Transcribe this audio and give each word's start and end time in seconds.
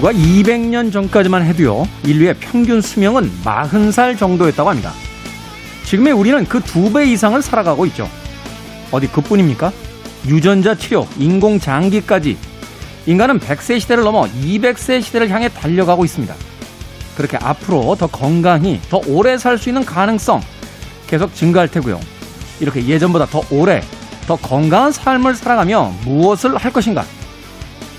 불과 0.00 0.12
200년 0.18 0.90
전까지만 0.90 1.44
해도요, 1.44 1.86
인류의 2.04 2.34
평균 2.40 2.80
수명은 2.80 3.30
40살 3.44 4.16
정도였다고 4.16 4.70
합니다. 4.70 4.94
지금의 5.84 6.14
우리는 6.14 6.42
그 6.46 6.58
두 6.60 6.90
배 6.90 7.04
이상을 7.04 7.40
살아가고 7.42 7.84
있죠. 7.86 8.08
어디 8.92 9.08
그뿐입니까? 9.08 9.70
유전자 10.26 10.74
치료, 10.74 11.06
인공장기까지 11.18 12.38
인간은 13.04 13.40
100세 13.40 13.78
시대를 13.78 14.04
넘어 14.04 14.24
200세 14.24 15.02
시대를 15.02 15.28
향해 15.28 15.50
달려가고 15.50 16.06
있습니다. 16.06 16.34
그렇게 17.14 17.36
앞으로 17.36 17.94
더 17.96 18.06
건강히 18.06 18.80
더 18.88 19.02
오래 19.06 19.36
살 19.36 19.58
수 19.58 19.68
있는 19.68 19.84
가능성 19.84 20.40
계속 21.08 21.34
증가할 21.34 21.68
테고요. 21.68 22.00
이렇게 22.60 22.86
예전보다 22.86 23.26
더 23.26 23.42
오래, 23.50 23.82
더 24.26 24.36
건강한 24.36 24.92
삶을 24.92 25.34
살아가며 25.34 25.92
무엇을 26.06 26.56
할 26.56 26.72
것인가? 26.72 27.04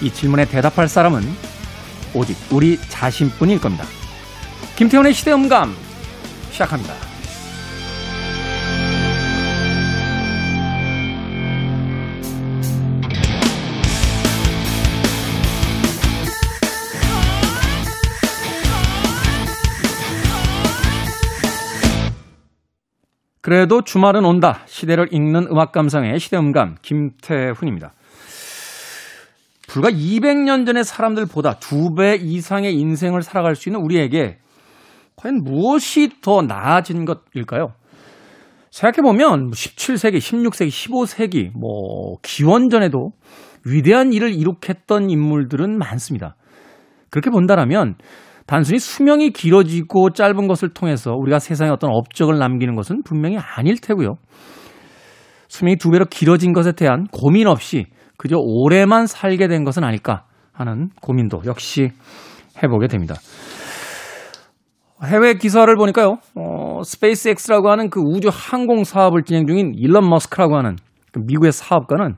이 0.02 0.12
질문에 0.12 0.46
대답할 0.46 0.88
사람은 0.88 1.51
오직 2.14 2.38
우리 2.52 2.78
자신뿐일 2.78 3.60
겁니다. 3.60 3.86
김태훈의 4.76 5.14
시대음감 5.14 5.76
시작합니다. 6.52 6.94
그래도 23.42 23.82
주말은 23.82 24.24
온다. 24.24 24.60
시대를 24.66 25.10
읽는 25.12 25.48
음악 25.50 25.72
감상의 25.72 26.20
시대음감 26.20 26.78
김태훈입니다. 26.82 27.94
불과 29.72 29.90
200년 29.90 30.66
전의 30.66 30.84
사람들보다 30.84 31.60
두 31.60 31.96
배 31.96 32.16
이상의 32.16 32.76
인생을 32.76 33.22
살아갈 33.22 33.56
수 33.56 33.70
있는 33.70 33.82
우리에게 33.82 34.38
과연 35.16 35.44
무엇이 35.44 36.10
더 36.22 36.42
나아진 36.42 37.06
것일까요? 37.06 37.74
생각해보면 38.72 39.52
17세기, 39.52 40.18
16세기, 40.18 40.70
15세기, 40.70 41.52
뭐, 41.58 42.18
기원전에도 42.22 43.12
위대한 43.66 44.14
일을 44.14 44.34
이룩했던 44.34 45.10
인물들은 45.10 45.78
많습니다. 45.78 46.36
그렇게 47.10 47.30
본다면 47.30 47.96
단순히 48.46 48.80
수명이 48.80 49.32
길어지고 49.32 50.12
짧은 50.12 50.48
것을 50.48 50.70
통해서 50.70 51.12
우리가 51.14 51.40
세상에 51.40 51.70
어떤 51.70 51.92
업적을 51.94 52.38
남기는 52.40 52.76
것은 52.76 53.04
분명히 53.04 53.38
아닐 53.38 53.80
테고요. 53.80 54.16
수명이 55.48 55.78
두 55.78 55.92
배로 55.92 56.06
길어진 56.06 56.54
것에 56.54 56.72
대한 56.72 57.06
고민 57.12 57.48
없이 57.48 57.86
그저 58.22 58.36
오래만 58.38 59.08
살게 59.08 59.48
된 59.48 59.64
것은 59.64 59.84
아닐까 59.84 60.26
하는 60.54 60.90
고민도 61.02 61.42
역시 61.48 61.90
해보게 62.62 62.86
됩니다. 62.86 63.16
해외 65.04 65.34
기사를 65.34 65.76
보니까요, 65.76 66.18
어, 66.36 66.84
스페이스X라고 66.84 67.72
하는 67.72 67.90
그 67.90 68.00
우주 68.00 68.30
항공 68.32 68.84
사업을 68.84 69.24
진행 69.24 69.48
중인 69.48 69.74
일론 69.76 70.08
머스크라고 70.08 70.56
하는 70.56 70.76
그 71.12 71.22
미국의 71.26 71.52
사업가는 71.52 72.14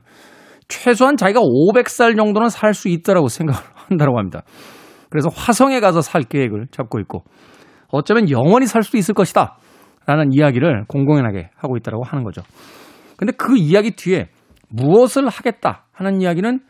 최소한 0.68 1.16
자기가 1.16 1.40
500살 1.40 2.18
정도는 2.18 2.50
살 2.50 2.74
수 2.74 2.90
있다라고 2.90 3.28
생각을 3.28 3.58
한다고 3.88 4.18
합니다. 4.18 4.42
그래서 5.08 5.30
화성에 5.34 5.80
가서 5.80 6.02
살 6.02 6.20
계획을 6.20 6.66
잡고 6.70 7.00
있고 7.00 7.24
어쩌면 7.88 8.28
영원히 8.28 8.66
살수 8.66 8.98
있을 8.98 9.14
것이다. 9.14 9.56
라는 10.04 10.34
이야기를 10.34 10.84
공공연하게 10.86 11.48
하고 11.56 11.78
있다고 11.78 12.02
하는 12.04 12.24
거죠. 12.24 12.42
근데 13.16 13.32
그 13.32 13.56
이야기 13.56 13.92
뒤에 13.92 14.28
무엇을 14.68 15.28
하겠다 15.30 15.83
하는 15.94 16.20
이야기는 16.20 16.60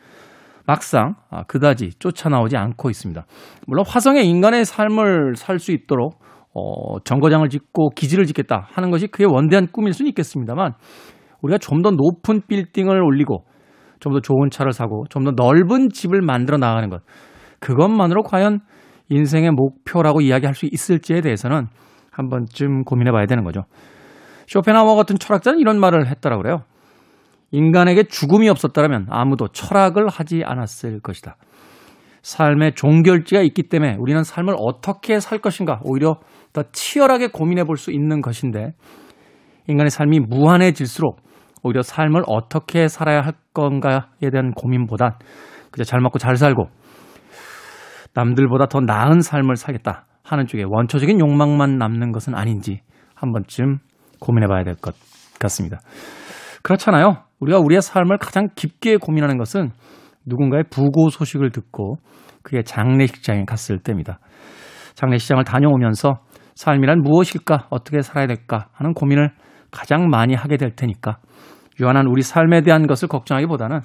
막상 0.67 1.15
아, 1.29 1.43
그다지 1.43 1.91
쫓아나오지 1.99 2.57
않고 2.57 2.89
있습니다. 2.89 3.25
물론 3.67 3.85
화성에 3.87 4.21
인간의 4.21 4.65
삶을 4.65 5.35
살 5.35 5.59
수 5.59 5.71
있도록 5.71 6.19
어, 6.53 6.99
정거장을 7.03 7.47
짓고 7.49 7.89
기지를 7.91 8.25
짓겠다 8.25 8.67
하는 8.71 8.89
것이 8.89 9.07
그의 9.07 9.27
원대한 9.29 9.67
꿈일 9.67 9.93
수는 9.93 10.09
있겠습니다만 10.09 10.73
우리가 11.41 11.57
좀 11.59 11.81
더 11.83 11.91
높은 11.91 12.41
빌딩을 12.47 13.01
올리고 13.03 13.45
좀 13.99 14.13
더 14.13 14.19
좋은 14.21 14.49
차를 14.49 14.71
사고 14.71 15.05
좀 15.09 15.23
더 15.25 15.31
넓은 15.31 15.89
집을 15.89 16.21
만들어 16.21 16.57
나가는 16.57 16.89
것 16.89 17.01
그것만으로 17.59 18.23
과연 18.23 18.59
인생의 19.09 19.51
목표라고 19.51 20.21
이야기할 20.21 20.55
수 20.55 20.65
있을지에 20.71 21.21
대해서는 21.21 21.67
한 22.11 22.29
번쯤 22.29 22.83
고민해 22.85 23.11
봐야 23.11 23.25
되는 23.25 23.43
거죠. 23.43 23.61
쇼펜하워 24.47 24.95
같은 24.95 25.17
철학자는 25.17 25.59
이런 25.59 25.79
말을 25.79 26.07
했더라 26.07 26.37
그래요. 26.37 26.63
인간에게 27.51 28.03
죽음이 28.03 28.49
없었다면 28.49 29.07
아무도 29.09 29.47
철학을 29.47 30.07
하지 30.09 30.43
않았을 30.45 30.99
것이다. 31.01 31.37
삶의 32.21 32.73
종결지가 32.75 33.41
있기 33.41 33.63
때문에 33.69 33.95
우리는 33.99 34.23
삶을 34.23 34.55
어떻게 34.57 35.19
살 35.19 35.37
것인가 35.39 35.79
오히려 35.83 36.19
더 36.53 36.63
치열하게 36.71 37.27
고민해 37.27 37.65
볼 37.65 37.77
수 37.77 37.91
있는 37.91 38.21
것인데 38.21 38.73
인간의 39.67 39.89
삶이 39.91 40.21
무한해질수록 40.21 41.21
오히려 41.63 41.81
삶을 41.81 42.23
어떻게 42.27 42.87
살아야 42.87 43.21
할 43.21 43.33
건가에 43.53 44.29
대한 44.31 44.51
고민보다 44.51 45.19
그저 45.71 45.83
잘 45.83 45.99
먹고 45.99 46.17
잘 46.19 46.35
살고 46.35 46.67
남들보다 48.13 48.67
더 48.67 48.79
나은 48.79 49.21
삶을 49.21 49.55
살겠다 49.55 50.05
하는 50.23 50.47
쪽에 50.47 50.63
원초적인 50.67 51.19
욕망만 51.19 51.77
남는 51.77 52.11
것은 52.11 52.33
아닌지 52.35 52.81
한 53.13 53.31
번쯤 53.33 53.79
고민해 54.19 54.47
봐야 54.47 54.63
될 54.63 54.75
것 54.75 54.95
같습니다. 55.39 55.79
그렇잖아요. 56.63 57.24
우리가 57.39 57.59
우리의 57.59 57.81
삶을 57.81 58.17
가장 58.17 58.47
깊게 58.55 58.97
고민하는 58.97 59.37
것은 59.37 59.71
누군가의 60.25 60.65
부고 60.69 61.09
소식을 61.09 61.51
듣고 61.51 61.97
그의 62.43 62.63
장례식장에 62.63 63.45
갔을 63.45 63.79
때입니다. 63.79 64.19
장례식장을 64.95 65.43
다녀오면서 65.43 66.19
삶이란 66.55 67.01
무엇일까? 67.01 67.67
어떻게 67.69 68.01
살아야 68.01 68.27
될까? 68.27 68.67
하는 68.73 68.93
고민을 68.93 69.31
가장 69.71 70.09
많이 70.09 70.33
하게 70.33 70.57
될 70.57 70.75
테니까 70.75 71.17
유한한 71.81 72.07
우리 72.07 72.21
삶에 72.21 72.61
대한 72.61 72.87
것을 72.87 73.09
걱정하기보다는 73.09 73.81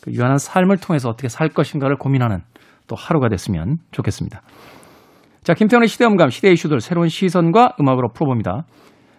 그 0.00 0.12
유한한 0.12 0.38
삶을 0.38 0.78
통해서 0.78 1.10
어떻게 1.10 1.28
살 1.28 1.48
것인가를 1.48 1.96
고민하는 1.96 2.40
또 2.86 2.96
하루가 2.96 3.28
됐으면 3.28 3.78
좋겠습니다. 3.90 4.40
자, 5.42 5.52
김태훈의 5.52 5.88
시대음감, 5.88 6.30
시대 6.30 6.50
이슈들 6.52 6.80
새로운 6.80 7.08
시선과 7.08 7.76
음악으로 7.78 8.12
풀어봅니다. 8.14 8.64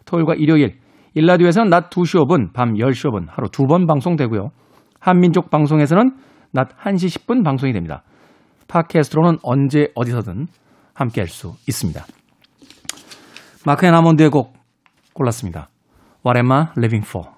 토요일과 0.05 0.33
일요일 0.35 0.79
일라디오에서는 1.15 1.69
낮 1.69 1.89
2시 1.89 2.21
5분, 2.25 2.51
밤 2.53 2.73
10시 2.73 3.09
5분 3.09 3.27
하루 3.29 3.47
두 3.49 3.65
번 3.67 3.87
방송되고요. 3.87 4.49
한민족 4.99 5.49
방송에서는 5.49 6.11
낮 6.51 6.69
1시 6.77 7.25
10분 7.25 7.43
방송이 7.43 7.71
됩니다. 7.71 8.03
팟캐스트로는 8.67 9.39
언제 9.41 9.87
어디서든 9.95 10.47
함께 10.93 11.21
할 11.21 11.27
수 11.29 11.53
있습니다. 11.67 12.05
마크 13.65 13.85
앤 13.85 13.93
아몬드의 13.93 14.29
곡 14.29 14.53
골랐습니다. 15.13 15.69
What 16.25 16.37
am 16.37 16.51
I 16.51 16.67
living 16.77 17.07
for? 17.07 17.29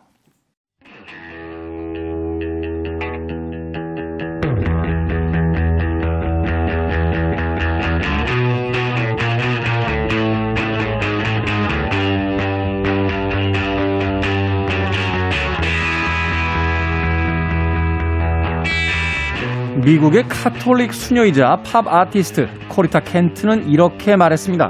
미국의 19.88 20.28
카톨릭 20.28 20.94
수녀이자 20.94 21.62
팝 21.64 21.88
아티스트 21.88 22.50
코리타 22.68 23.00
켄트는 23.00 23.70
이렇게 23.70 24.18
말했습니다. 24.18 24.70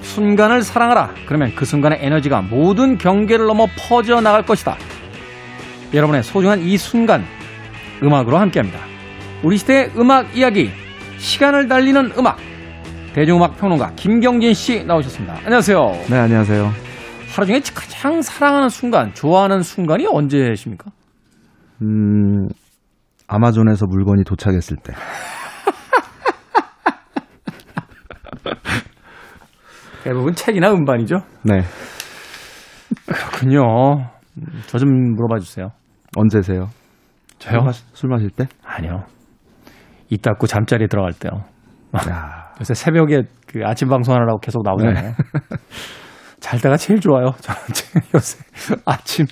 순간을 0.00 0.62
사랑하라. 0.62 1.10
그러면 1.26 1.54
그 1.54 1.66
순간의 1.66 1.98
에너지가 2.00 2.40
모든 2.40 2.96
경계를 2.96 3.44
넘어 3.44 3.66
퍼져 3.78 4.22
나갈 4.22 4.46
것이다. 4.46 4.78
여러분의 5.92 6.22
소중한 6.22 6.60
이 6.60 6.78
순간 6.78 7.24
음악으로 8.02 8.38
함께합니다. 8.38 8.78
우리 9.42 9.58
시대의 9.58 9.90
음악 9.98 10.34
이야기 10.34 10.70
시간을 11.18 11.68
달리는 11.68 12.12
음악 12.16 12.38
대중음악 13.12 13.58
평론가 13.58 13.92
김경진 13.96 14.54
씨 14.54 14.82
나오셨습니다. 14.82 15.40
안녕하세요. 15.44 16.04
네, 16.08 16.16
안녕하세요. 16.16 16.72
하루 17.34 17.46
중에 17.46 17.60
가장 17.74 18.22
사랑하는 18.22 18.70
순간, 18.70 19.12
좋아하는 19.12 19.62
순간이 19.62 20.06
언제십니까? 20.06 20.90
음, 21.82 22.48
아마존에서 23.28 23.86
물건이 23.86 24.24
도착했을 24.24 24.76
때. 24.82 24.92
대부분 30.04 30.34
책이나 30.34 30.70
음반이죠? 30.72 31.16
네. 31.42 31.60
그렇군요. 33.06 33.62
저 34.66 34.78
좀 34.78 34.88
물어봐 35.14 35.38
주세요. 35.40 35.70
언제세요? 36.16 36.68
저요? 37.38 37.70
술, 37.92 38.08
마실 38.08 38.30
때? 38.30 38.46
아니요. 38.64 39.04
이따 40.08 40.30
닦고 40.30 40.46
잠자리에 40.46 40.86
들어갈 40.86 41.12
때요. 41.12 41.44
야. 42.10 42.52
요새 42.60 42.74
새벽에 42.74 43.22
그 43.46 43.60
아침 43.64 43.88
방송하느라고 43.88 44.38
계속 44.40 44.62
나오잖아요. 44.64 45.10
네. 45.10 45.14
잘 46.40 46.60
때가 46.60 46.76
제일 46.76 47.00
좋아요. 47.00 47.32
저는 47.40 47.60
요새 48.14 48.38
아침 48.86 49.26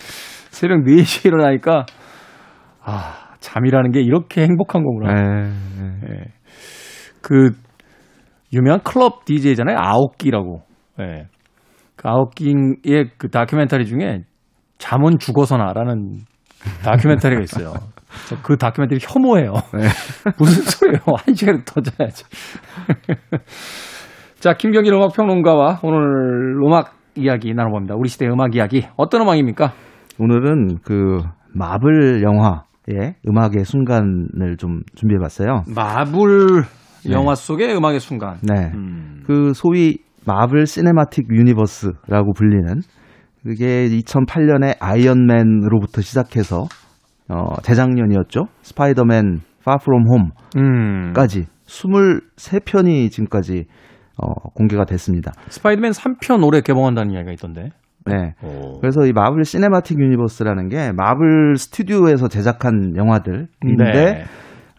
새벽 0.51 0.85
4시에 0.85 1.27
일어나니까 1.27 1.87
아, 2.85 3.26
잠이라는 3.47 3.93
게 3.93 4.01
이렇게 4.01 4.43
행복한 4.43 4.83
거구나. 4.83 5.15
네, 5.15 5.23
네. 5.79 6.01
네. 6.03 6.25
그 7.23 7.53
유명한 8.53 8.81
클럽 8.83 9.25
DJ잖아요. 9.25 9.77
아오끼라고. 9.79 10.63
예. 10.99 11.05
네. 11.05 11.27
그 11.95 12.09
아오끼의 12.09 13.11
그 13.17 13.29
다큐멘터리 13.31 13.87
중에 13.87 14.25
잠은 14.79 15.19
죽어서나라는 15.19 16.19
다큐멘터리가 16.85 17.43
있어요. 17.43 17.73
그 18.43 18.57
다큐멘터리 18.57 19.01
혐오해요. 19.01 19.53
네. 19.75 19.87
무슨 20.39 20.63
소리예요? 20.65 21.01
한 21.17 21.35
시간 21.35 21.63
더 21.65 21.81
자야지. 21.81 22.25
자, 24.41 24.55
김경길 24.55 24.93
음악 24.93 25.15
평론가와 25.15 25.81
오늘 25.83 26.57
음악 26.65 26.97
이야기 27.15 27.55
나눠봅니다. 27.55 27.95
우리 27.97 28.09
시대 28.09 28.27
음악 28.27 28.57
이야기. 28.57 28.87
어떤 28.97 29.23
음악입니까? 29.23 29.73
오늘은 30.19 30.79
그 30.83 31.23
마블 31.55 32.23
영화 32.23 32.66
의 32.89 33.15
음악의 33.29 33.65
순간을 33.65 34.57
좀 34.59 34.83
준비해 34.95 35.19
봤어요. 35.19 35.65
마블 35.75 36.63
네. 37.05 37.13
영화 37.13 37.35
속의 37.35 37.77
음악의 37.77 38.01
순간. 38.01 38.39
네. 38.43 38.71
음. 38.75 39.23
그 39.27 39.53
소위 39.55 39.99
마블 40.25 40.67
Cinematic 40.67 41.29
Universe라고 41.31 42.33
불리는 42.33 42.81
그게 43.43 43.89
2008년에 43.89 44.77
아이언맨으로부터 44.81 46.01
시작해서 46.01 46.67
어, 47.29 47.61
재작년이었죠. 47.63 48.47
스파이더맨 48.63 49.41
From 49.63 50.05
Home까지 50.55 51.41
음. 51.41 51.45
23편이 51.67 53.11
지금까지 53.11 53.65
어, 54.19 54.33
공개가 54.55 54.85
됐습니다. 54.85 55.33
스파이더맨 55.49 55.91
3편 55.93 56.45
올해 56.47 56.61
개봉한다는 56.61 57.13
이야기가 57.13 57.33
있던데. 57.33 57.71
네. 58.07 58.35
오. 58.43 58.79
그래서 58.81 59.07
이 59.07 59.13
마블 59.13 59.45
Cinematic 59.45 59.99
Universe라는 59.99 60.69
게 60.69 60.93
마블 60.93 61.57
스튜디오에서 61.57 62.29
제작한 62.29 62.97
영화들인데 62.97 63.49
네. 63.77 64.25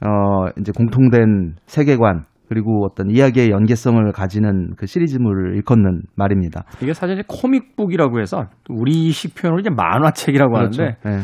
어 0.01 0.49
이제 0.59 0.71
공통된 0.75 1.55
세계관 1.65 2.23
그리고 2.49 2.85
어떤 2.85 3.09
이야기의 3.09 3.49
연계성을 3.51 4.11
가지는 4.13 4.73
그 4.77 4.85
시리즈물을 4.85 5.55
일컫는 5.55 6.03
말입니다. 6.15 6.63
이게 6.81 6.93
사실 6.93 7.21
comic 7.27 7.61
book이라고 7.61 8.21
해서 8.21 8.45
우리식 8.69 9.35
표현으로 9.35 9.59
이제 9.59 9.69
만화책이라고 9.69 10.53
그렇죠. 10.53 10.83
하는데 10.83 10.97
네. 11.03 11.17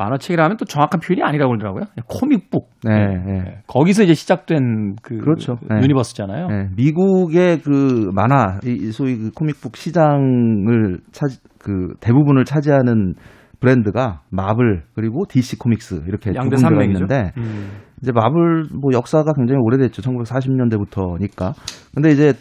만화책이라 0.00 0.44
하면 0.44 0.56
또 0.56 0.64
정확한 0.64 1.00
표현이 1.00 1.22
아니라고 1.22 1.50
그러더라고요. 1.50 1.84
comic 2.06 2.38
book. 2.38 2.70
네, 2.84 3.06
네. 3.06 3.32
네. 3.42 3.58
거기서 3.66 4.02
이제 4.04 4.14
시작된 4.14 4.96
그 5.02 5.18
그렇죠. 5.18 5.58
네. 5.68 5.76
universe잖아요. 5.82 6.46
네. 6.48 6.68
미국의 6.74 7.60
그 7.60 8.10
만화, 8.14 8.60
소위 8.92 9.18
그 9.18 9.30
comic 9.32 9.56
book 9.56 9.76
시장을 9.76 11.00
차지, 11.12 11.38
그 11.58 11.94
대부분을 12.00 12.46
차지하는 12.46 13.14
브랜드가 13.60 14.22
마블 14.30 14.84
그리고 14.94 15.24
DC 15.28 15.58
코믹스 15.58 16.04
이렇게 16.06 16.32
양대 16.34 16.56
산맥 16.56 16.88
있는데 16.88 17.32
음. 17.36 17.68
이제 18.00 18.10
마블 18.10 18.64
뭐 18.72 18.92
역사가 18.94 19.34
굉장히 19.34 19.60
오래됐죠. 19.60 20.00
1940년대부터니까. 20.00 21.52
근데 21.94 22.08
이제 22.08 22.32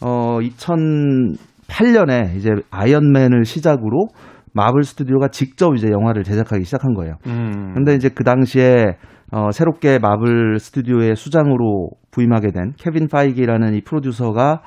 어 0.00 0.38
2008년에 0.40 2.36
이제 2.36 2.48
아이언맨을 2.70 3.44
시작으로 3.44 4.08
마블 4.54 4.84
스튜디오가 4.84 5.28
직접 5.28 5.74
이제 5.74 5.88
영화를 5.90 6.24
제작하기 6.24 6.64
시작한 6.64 6.94
거예요. 6.94 7.14
음. 7.26 7.72
근데 7.74 7.94
이제 7.94 8.08
그 8.08 8.24
당시에 8.24 8.96
어, 9.32 9.50
새롭게 9.50 9.98
마블 9.98 10.58
스튜디오의 10.58 11.16
수장으로 11.16 11.90
부임하게 12.10 12.52
된 12.52 12.72
케빈 12.76 13.08
파이기라는 13.08 13.74
이 13.74 13.80
프로듀서가 13.80 14.60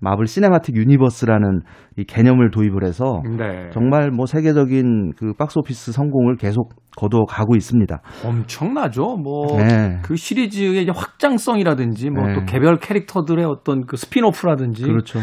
마블 0.00 0.26
Cinematic 0.26 0.76
Universe라는 0.76 1.60
이 1.96 2.04
개념을 2.04 2.50
도입을 2.50 2.84
해서 2.84 3.22
네. 3.38 3.70
정말 3.72 4.10
뭐 4.10 4.26
세계적인 4.26 5.12
그 5.16 5.32
박스오피스 5.34 5.92
성공을 5.92 6.36
계속 6.36 6.70
거두어 6.96 7.24
가고 7.24 7.54
있습니다. 7.54 8.00
엄청나죠. 8.24 9.16
뭐그 9.18 9.62
네. 9.62 9.98
그 10.02 10.16
시리즈의 10.16 10.88
확장성이라든지 10.92 12.10
뭐또 12.10 12.40
네. 12.40 12.44
개별 12.46 12.78
캐릭터들의 12.78 13.44
어떤 13.44 13.86
그 13.86 13.96
spin-off라든지 13.96 14.82
그렇죠. 14.82 15.20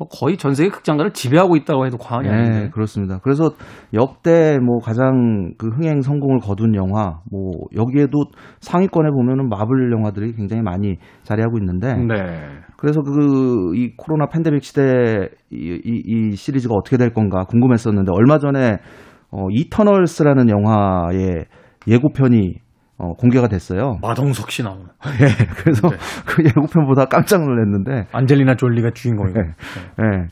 뭐 0.00 0.08
거의 0.08 0.38
전 0.38 0.54
세계 0.54 0.70
극장가를 0.70 1.12
지배하고 1.12 1.56
있다고 1.56 1.84
해도 1.84 1.98
과언이 1.98 2.26
네, 2.26 2.34
아닌데. 2.34 2.70
그렇습니다. 2.70 3.18
그래서 3.22 3.50
역대 3.92 4.58
뭐 4.58 4.78
가장 4.78 5.52
그 5.58 5.68
흥행 5.68 6.00
성공을 6.00 6.38
거둔 6.40 6.74
영화 6.74 7.20
뭐 7.30 7.50
여기에도 7.76 8.24
상위권에 8.60 9.10
보면은 9.10 9.50
마블 9.50 9.92
영화들이 9.92 10.32
굉장히 10.32 10.62
많이 10.62 10.96
자리하고 11.24 11.58
있는데. 11.58 11.94
네. 11.94 12.48
그래서 12.78 13.02
그 13.02 13.70
이 13.74 13.92
코로나 13.96 14.26
팬데믹 14.26 14.62
시대 14.62 15.28
이, 15.50 15.80
이, 15.84 16.02
이 16.04 16.36
시리즈가 16.36 16.74
어떻게 16.74 16.96
될 16.96 17.12
건가 17.12 17.44
궁금했었는데 17.44 18.10
얼마 18.14 18.38
전에 18.38 18.78
어 19.30 19.46
이터널스라는 19.50 20.48
영화의 20.48 21.44
예고편이 21.86 22.54
어, 23.00 23.14
공개가 23.14 23.48
됐어요. 23.48 23.96
마동석 24.02 24.50
씨 24.50 24.62
나오는. 24.62 24.84
예. 25.22 25.46
그래서 25.56 25.88
네. 25.88 25.96
그 26.26 26.44
예고편 26.44 26.84
보다 26.86 27.06
깜짝 27.06 27.42
놀랐는데. 27.42 28.08
안젤리나 28.12 28.56
졸리가 28.56 28.90
주인공이고. 28.90 29.38
예. 29.38 29.42
네. 29.42 29.52
네. 29.96 30.26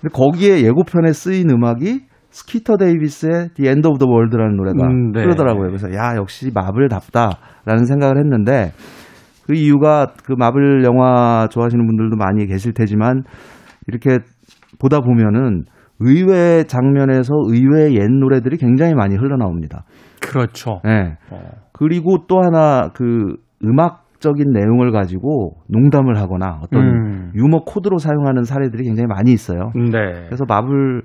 근데 0.00 0.12
거기에 0.14 0.62
예고편에 0.62 1.12
쓰인 1.12 1.50
음악이 1.50 2.06
스키터 2.30 2.78
데이비스의 2.78 3.50
The 3.54 3.68
End 3.68 3.86
of 3.86 3.98
the 3.98 4.10
World라는 4.10 4.56
노래가 4.56 4.86
음, 4.86 5.12
네. 5.12 5.20
흐르더라고요. 5.22 5.66
그래서 5.66 5.92
야 5.92 6.16
역시 6.16 6.50
마블답다라는 6.54 7.84
생각을 7.86 8.16
했는데 8.18 8.72
그 9.46 9.54
이유가 9.54 10.06
그 10.24 10.32
마블 10.32 10.84
영화 10.84 11.46
좋아하시는 11.50 11.86
분들도 11.86 12.16
많이 12.16 12.46
계실 12.46 12.72
테지만 12.72 13.22
이렇게 13.86 14.18
보다 14.78 15.00
보면은 15.00 15.64
의외 16.00 16.64
장면에서 16.64 17.34
의외의 17.48 17.96
옛 17.96 18.08
노래들이 18.08 18.56
굉장히 18.56 18.94
많이 18.94 19.16
흘러나옵니다. 19.16 19.84
그렇죠. 20.20 20.80
네. 20.84 21.16
어. 21.30 21.67
그리고 21.78 22.26
또 22.26 22.40
하나 22.42 22.90
그 22.92 23.36
음악적인 23.64 24.50
내용을 24.52 24.90
가지고 24.90 25.58
농담을 25.68 26.18
하거나 26.18 26.58
어떤 26.62 26.82
음. 26.82 27.32
유머 27.36 27.60
코드로 27.66 27.98
사용하는 27.98 28.42
사례들이 28.42 28.82
굉장히 28.82 29.06
많이 29.06 29.30
있어요. 29.30 29.70
네. 29.76 30.24
그래서 30.26 30.44
마블 30.48 31.02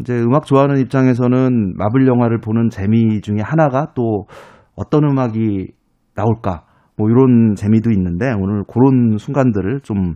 이제 0.00 0.20
음악 0.20 0.44
좋아하는 0.44 0.78
입장에서는 0.78 1.74
마블 1.76 2.08
영화를 2.08 2.40
보는 2.40 2.70
재미 2.70 3.20
중에 3.20 3.38
하나가 3.40 3.92
또 3.94 4.26
어떤 4.74 5.04
음악이 5.04 5.68
나올까 6.16 6.64
뭐 6.96 7.08
이런 7.08 7.54
재미도 7.54 7.90
있는데 7.92 8.32
오늘 8.36 8.64
그런 8.66 9.18
순간들을 9.18 9.80
좀 9.82 10.14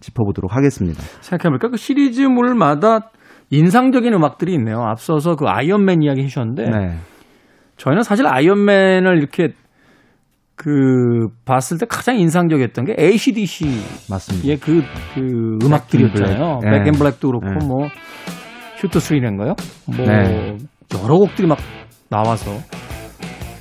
짚어보도록 0.00 0.54
하겠습니다. 0.54 1.00
생각해보니까 1.20 1.70
그 1.70 1.76
시리즈물마다 1.76 3.10
인상적인 3.50 4.12
음악들이 4.12 4.54
있네요. 4.54 4.82
앞서서 4.82 5.34
그 5.34 5.46
아이언맨 5.48 6.02
이야기 6.02 6.20
해주셨는데 6.22 6.64
네. 6.64 6.96
저희는 7.78 8.02
사실 8.02 8.26
아이언맨을 8.26 9.16
이렇게 9.16 9.50
그 10.54 11.28
봤을 11.44 11.78
때 11.78 11.86
가장 11.86 12.18
인상적이었던 12.18 12.84
게 12.84 12.96
ACDC 12.98 13.66
맞습니다. 14.10 14.64
그, 14.64 14.82
그 15.14 15.58
음악들이었잖아요. 15.64 16.58
Back 16.62 16.82
in 16.82 16.92
Black도 16.92 17.28
그렇고 17.30 17.58
네. 17.58 17.66
뭐 17.66 17.88
Shoot 18.76 18.98
to 18.98 19.05
Thrill인가요? 19.05 19.54
뭐 19.86 19.96
네. 20.04 20.56
여러 21.00 21.16
곡들이 21.16 21.46
막 21.46 21.58
나와서 22.08 22.50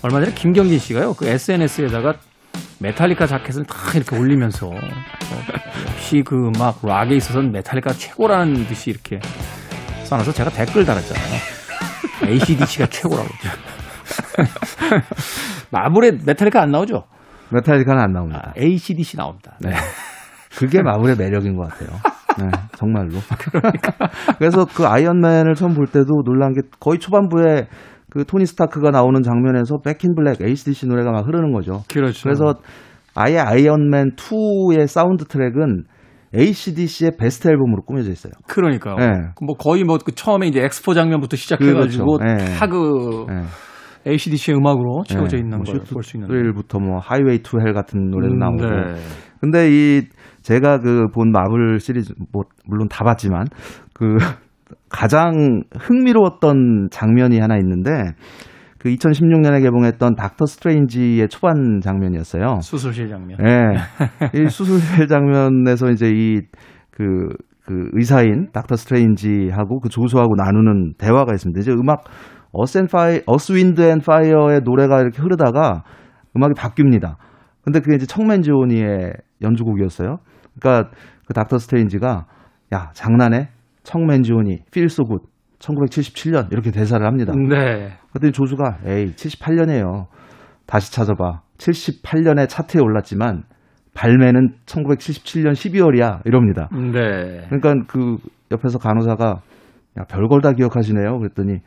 얼마 0.01 0.19
전에 0.19 0.33
김경진 0.33 0.79
씨가요 0.79 1.13
그 1.13 1.27
SNS에다가 1.27 2.15
메탈리카 2.79 3.25
자켓을 3.27 3.65
다 3.65 3.75
이렇게 3.95 4.15
올리면서 4.17 4.67
어, 4.67 4.79
역시 5.88 6.24
그 6.25 6.36
음악 6.36 6.79
락에 6.83 7.15
있어서는 7.15 7.51
메탈리카 7.51 7.93
최고라는 7.93 8.65
듯이 8.67 8.91
이렇게 8.91 9.19
써놔서 10.03 10.31
제가 10.31 10.50
댓글 10.51 10.86
달았잖아요. 10.86 11.39
ACDC가 12.27 12.88
최고라고. 12.88 13.27
마블에 15.72 16.12
메탈리카 16.25 16.62
안 16.62 16.72
나오죠? 16.72 17.03
메탈리카는 17.51 18.01
안 18.01 18.12
나옵니다. 18.12 18.53
아, 18.56 18.60
ACDC 18.60 19.17
나옵니다. 19.17 19.58
네. 19.62 19.72
그게 20.58 20.82
마블의 20.82 21.15
매력인 21.17 21.56
것 21.56 21.70
같아요. 21.70 21.98
네, 22.39 22.50
정말로. 22.75 23.12
그러니까. 23.51 23.94
그래서 24.38 24.65
그 24.65 24.86
아이언맨을 24.86 25.56
처음 25.56 25.74
볼 25.74 25.88
때도 25.88 26.24
놀란 26.25 26.53
게 26.53 26.62
거의 26.79 27.00
초반부에 27.00 27.67
그 28.10 28.25
토니 28.25 28.46
스타크가 28.46 28.91
나오는 28.91 29.22
장면에서 29.22 29.77
Back 29.84 30.05
in 30.05 30.15
Black 30.15 30.41
ACDC 30.41 30.88
노래가 30.88 31.12
막 31.12 31.27
흐르는 31.27 31.51
거죠. 31.51 31.84
그렇죠. 31.89 32.24
그래서 32.24 32.56
아예 33.15 33.38
아이언맨 33.39 34.15
2의 34.15 34.88
사운드 34.88 35.25
트랙은 35.25 35.84
ACDC의 36.36 37.12
베스트 37.17 37.48
앨범으로 37.48 37.84
꾸며져 37.84 38.12
있어요. 38.12 38.34
그러니까요. 38.48 38.96
네. 38.96 39.06
뭐 39.41 39.56
거의 39.56 39.84
뭐 39.84 39.98
그 39.98 40.13
처음에 40.13 40.48
이제 40.48 40.62
엑스포 40.63 40.94
장면부터 40.94 41.38
시작해가지고 41.38 42.17
그렇죠. 42.17 42.38
네. 42.46 42.56
다그 42.56 43.25
네. 43.29 43.44
ACDC의 44.07 44.57
음악으로 44.57 45.03
채워져 45.07 45.37
네. 45.37 45.43
있는 45.43 45.61
네. 45.63 45.71
걸볼수 45.73 46.17
있는. 46.17 46.29
일부터 46.29 46.79
뭐 46.79 46.99
Highway 47.00 47.39
to 47.43 47.60
Hell 47.60 47.74
같은 47.73 48.09
노래도 48.09 48.33
음, 48.33 48.39
나오고. 48.39 48.57
네. 48.65 48.95
근데 49.41 49.69
이 49.71 50.01
제가 50.41 50.79
그 50.79 51.07
본 51.13 51.31
마블 51.31 51.79
시리즈 51.79 52.13
뭐 52.31 52.43
물론 52.65 52.87
다 52.87 53.03
봤지만 53.03 53.45
그 53.93 54.17
가장 54.89 55.61
흥미로웠던 55.77 56.87
장면이 56.91 57.39
하나 57.39 57.57
있는데 57.57 57.91
그 58.79 58.89
2016년에 58.89 59.61
개봉했던 59.63 60.15
닥터 60.15 60.45
스트레인지의 60.45 61.27
초반 61.29 61.79
장면이었어요. 61.81 62.59
수술실 62.61 63.09
장면. 63.09 63.37
네. 63.43 64.39
이 64.39 64.47
수술실 64.49 65.07
장면에서 65.07 65.89
이제 65.89 66.09
이 66.13 66.41
그, 66.91 67.03
그 67.65 67.89
의사인 67.93 68.49
닥터 68.53 68.75
스트레인지하고 68.75 69.79
그 69.81 69.89
조수하고 69.89 70.35
나누는 70.35 70.93
대화가 70.97 71.33
있습니다. 71.33 71.59
이제 71.59 71.71
음악 71.71 72.03
어스 72.51 72.77
앤 72.80 72.88
파이, 72.88 73.22
어스 73.25 73.54
윈드 73.54 73.82
앤 73.82 74.00
파이어의 74.00 74.62
노래가 74.63 75.01
이렇게 75.01 75.22
흐르다가 75.22 75.84
음악이 76.36 76.54
바뀝니다. 76.54 77.16
근데 77.62 77.80
그게 77.80 77.96
이제 77.96 78.06
청맨 78.06 78.42
지오니의 78.44 79.13
연주곡이었어요. 79.42 80.18
그러니까 80.60 80.92
그 81.25 81.34
닥터 81.34 81.58
스트레인지가 81.58 82.25
야 82.74 82.89
장난해 82.94 83.50
Feel 83.88 84.86
So 84.86 85.06
Good 85.06 85.25
1977년 85.60 86.51
이렇게 86.51 86.72
대사를 86.72 87.06
합니다. 87.06 87.34
네. 87.34 87.94
그랬더니 88.12 88.32
조수가 88.32 88.80
에이 88.86 89.13
78년이에요. 89.13 90.06
다시 90.66 90.94
찾아봐. 90.94 91.42
78년에 91.58 92.48
차트에 92.48 92.82
올랐지만 92.82 93.44
발매는 93.94 94.56
1977년 94.66 95.54
12월이야 95.54 96.22
이럽니다. 96.25 96.70
네. 96.72 97.48
그러니까 97.50 97.74
그 97.88 98.18
옆에서 98.51 98.77
간호사가 98.77 99.42
야 100.00 100.04
별걸 100.08 100.42
다 100.42 100.51
기억하시네요. 100.54 101.18
그랬더니 101.18 101.60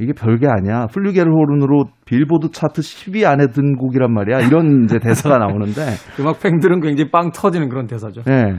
이게 0.00 0.12
별게 0.12 0.46
아니야. 0.48 0.86
플뤼겔 0.86 1.28
호른으로 1.30 1.84
빌보드 2.06 2.50
차트 2.52 2.82
10위 2.82 3.24
안에 3.26 3.48
든 3.48 3.76
곡이란 3.76 4.12
말이야. 4.12 4.40
이런 4.46 4.84
이제 4.84 4.98
대사가 5.02 5.38
나오는데 5.38 5.82
음악 6.20 6.40
팬들은 6.40 6.80
굉장히 6.80 7.10
빵 7.10 7.30
터지는 7.32 7.68
그런 7.68 7.86
대사죠. 7.86 8.22
네. 8.22 8.54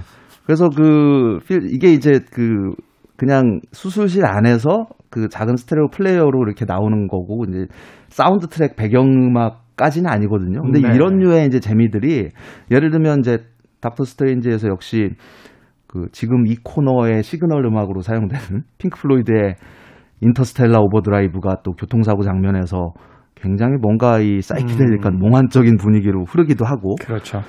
그래서 0.46 0.68
그 0.70 1.40
필- 1.48 1.68
이게 1.74 1.94
이제 1.94 2.20
그 2.34 2.72
그냥 3.16 3.60
수술실 3.72 4.26
안에서 4.26 4.88
그 5.10 5.28
작은 5.30 5.56
스테레오 5.56 5.88
플레이어로 5.92 6.44
이렇게 6.46 6.66
나오는 6.66 7.08
거고 7.08 7.46
이제 7.48 7.66
사운드 8.10 8.48
트랙 8.48 8.76
배경음악까지는 8.76 10.10
아니거든요. 10.10 10.62
근데 10.62 10.82
네. 10.82 10.94
이런 10.96 11.18
류의 11.20 11.48
이제 11.48 11.60
재미들이 11.60 12.30
예를 12.72 12.92
들면 12.92 13.20
이제 13.20 13.40
닥터 13.82 14.04
스트레인지에서 14.04 14.68
역시 14.68 15.10
그 15.88 16.08
지금 16.12 16.46
이 16.48 16.56
코너의 16.64 17.24
시그널 17.24 17.66
음악으로 17.66 18.02
사용되는 18.02 18.64
핑크 18.78 19.00
플로이드의 19.02 19.56
Interstellar 20.22 20.80
Overdrive가 20.80 21.58
또 21.64 21.72
교통사고 21.74 22.24
장면에서 22.24 22.94
굉장히 23.36 23.78
뭔가 23.82 24.20
이 24.20 24.42
사이키델릭한 24.42 25.14
음. 25.14 25.20
몽환적인 25.20 25.78
분위기로 25.78 26.26
흐르기도 26.26 26.66
하고 26.66 26.96
그렇죠. 27.02 27.42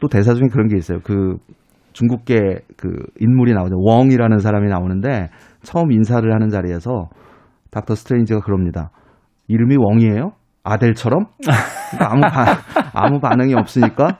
또 0.00 0.08
대사 0.08 0.34
중에 0.34 0.48
그런 0.50 0.68
게 0.68 0.76
있어요. 0.76 1.00
그 1.02 1.36
중국계 1.92 2.60
그 2.76 2.88
인물이 3.20 3.54
나오죠. 3.54 3.76
웡이라는 3.78 4.38
사람이 4.38 4.68
나오는데 4.68 5.30
처음 5.62 5.92
인사를 5.92 6.30
하는 6.32 6.48
자리에서 6.48 7.08
닥터 7.70 7.94
스트레인지가 7.94 8.40
그럽니다. 8.40 8.90
이름이 9.48 9.76
웡이에요? 9.76 10.32
아델처럼? 10.62 11.26
아무 12.00 12.20
바, 12.20 12.58
아무 12.92 13.20
반응이 13.20 13.54
없으니까 13.54 14.18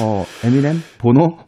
어 0.00 0.24
에미넴, 0.44 0.74
보노, 0.98 1.38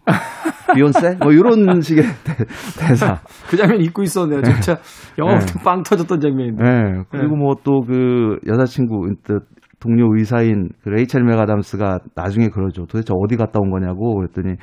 비욘세 0.74 1.16
뭐 1.22 1.32
이런 1.32 1.80
식의 1.80 2.04
대, 2.24 2.94
사 2.94 3.20
그 3.48 3.56
장면 3.56 3.80
잊고 3.80 4.02
있었네요. 4.02 4.42
진짜 4.42 4.76
영화 5.18 5.38
네. 5.38 5.46
빵 5.64 5.82
터졌던 5.82 6.20
장면인데. 6.20 6.62
네. 6.64 7.02
그리고 7.10 7.36
뭐 7.36 7.54
또 7.62 7.80
그 7.82 8.38
여자친구 8.46 9.08
그 9.24 9.40
동료 9.80 10.14
의사인 10.16 10.68
그 10.82 10.88
레이첼 10.88 11.22
메가담스가 11.24 12.00
나중에 12.14 12.48
그러죠. 12.48 12.86
도대체 12.86 13.12
어디 13.16 13.36
갔다 13.36 13.60
온 13.60 13.70
거냐고 13.70 14.16
그랬더니 14.16 14.56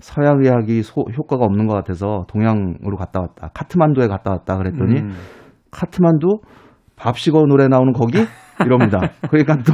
서양 0.00 0.40
의학이 0.42 0.82
소- 0.82 1.06
효과가 1.16 1.44
없는 1.44 1.66
것 1.66 1.74
같아서 1.74 2.24
동양으로 2.28 2.96
갔다 2.98 3.20
왔다. 3.20 3.50
카트만두에 3.54 4.08
갔다 4.08 4.30
왔다 4.32 4.56
그랬더니 4.56 5.00
음. 5.00 5.12
카트만두 5.70 6.40
밥식어 6.96 7.44
노래 7.46 7.68
나오는 7.68 7.92
거기 7.92 8.18
이럽니다. 8.64 9.00
그러니까 9.30 9.56
또 9.58 9.72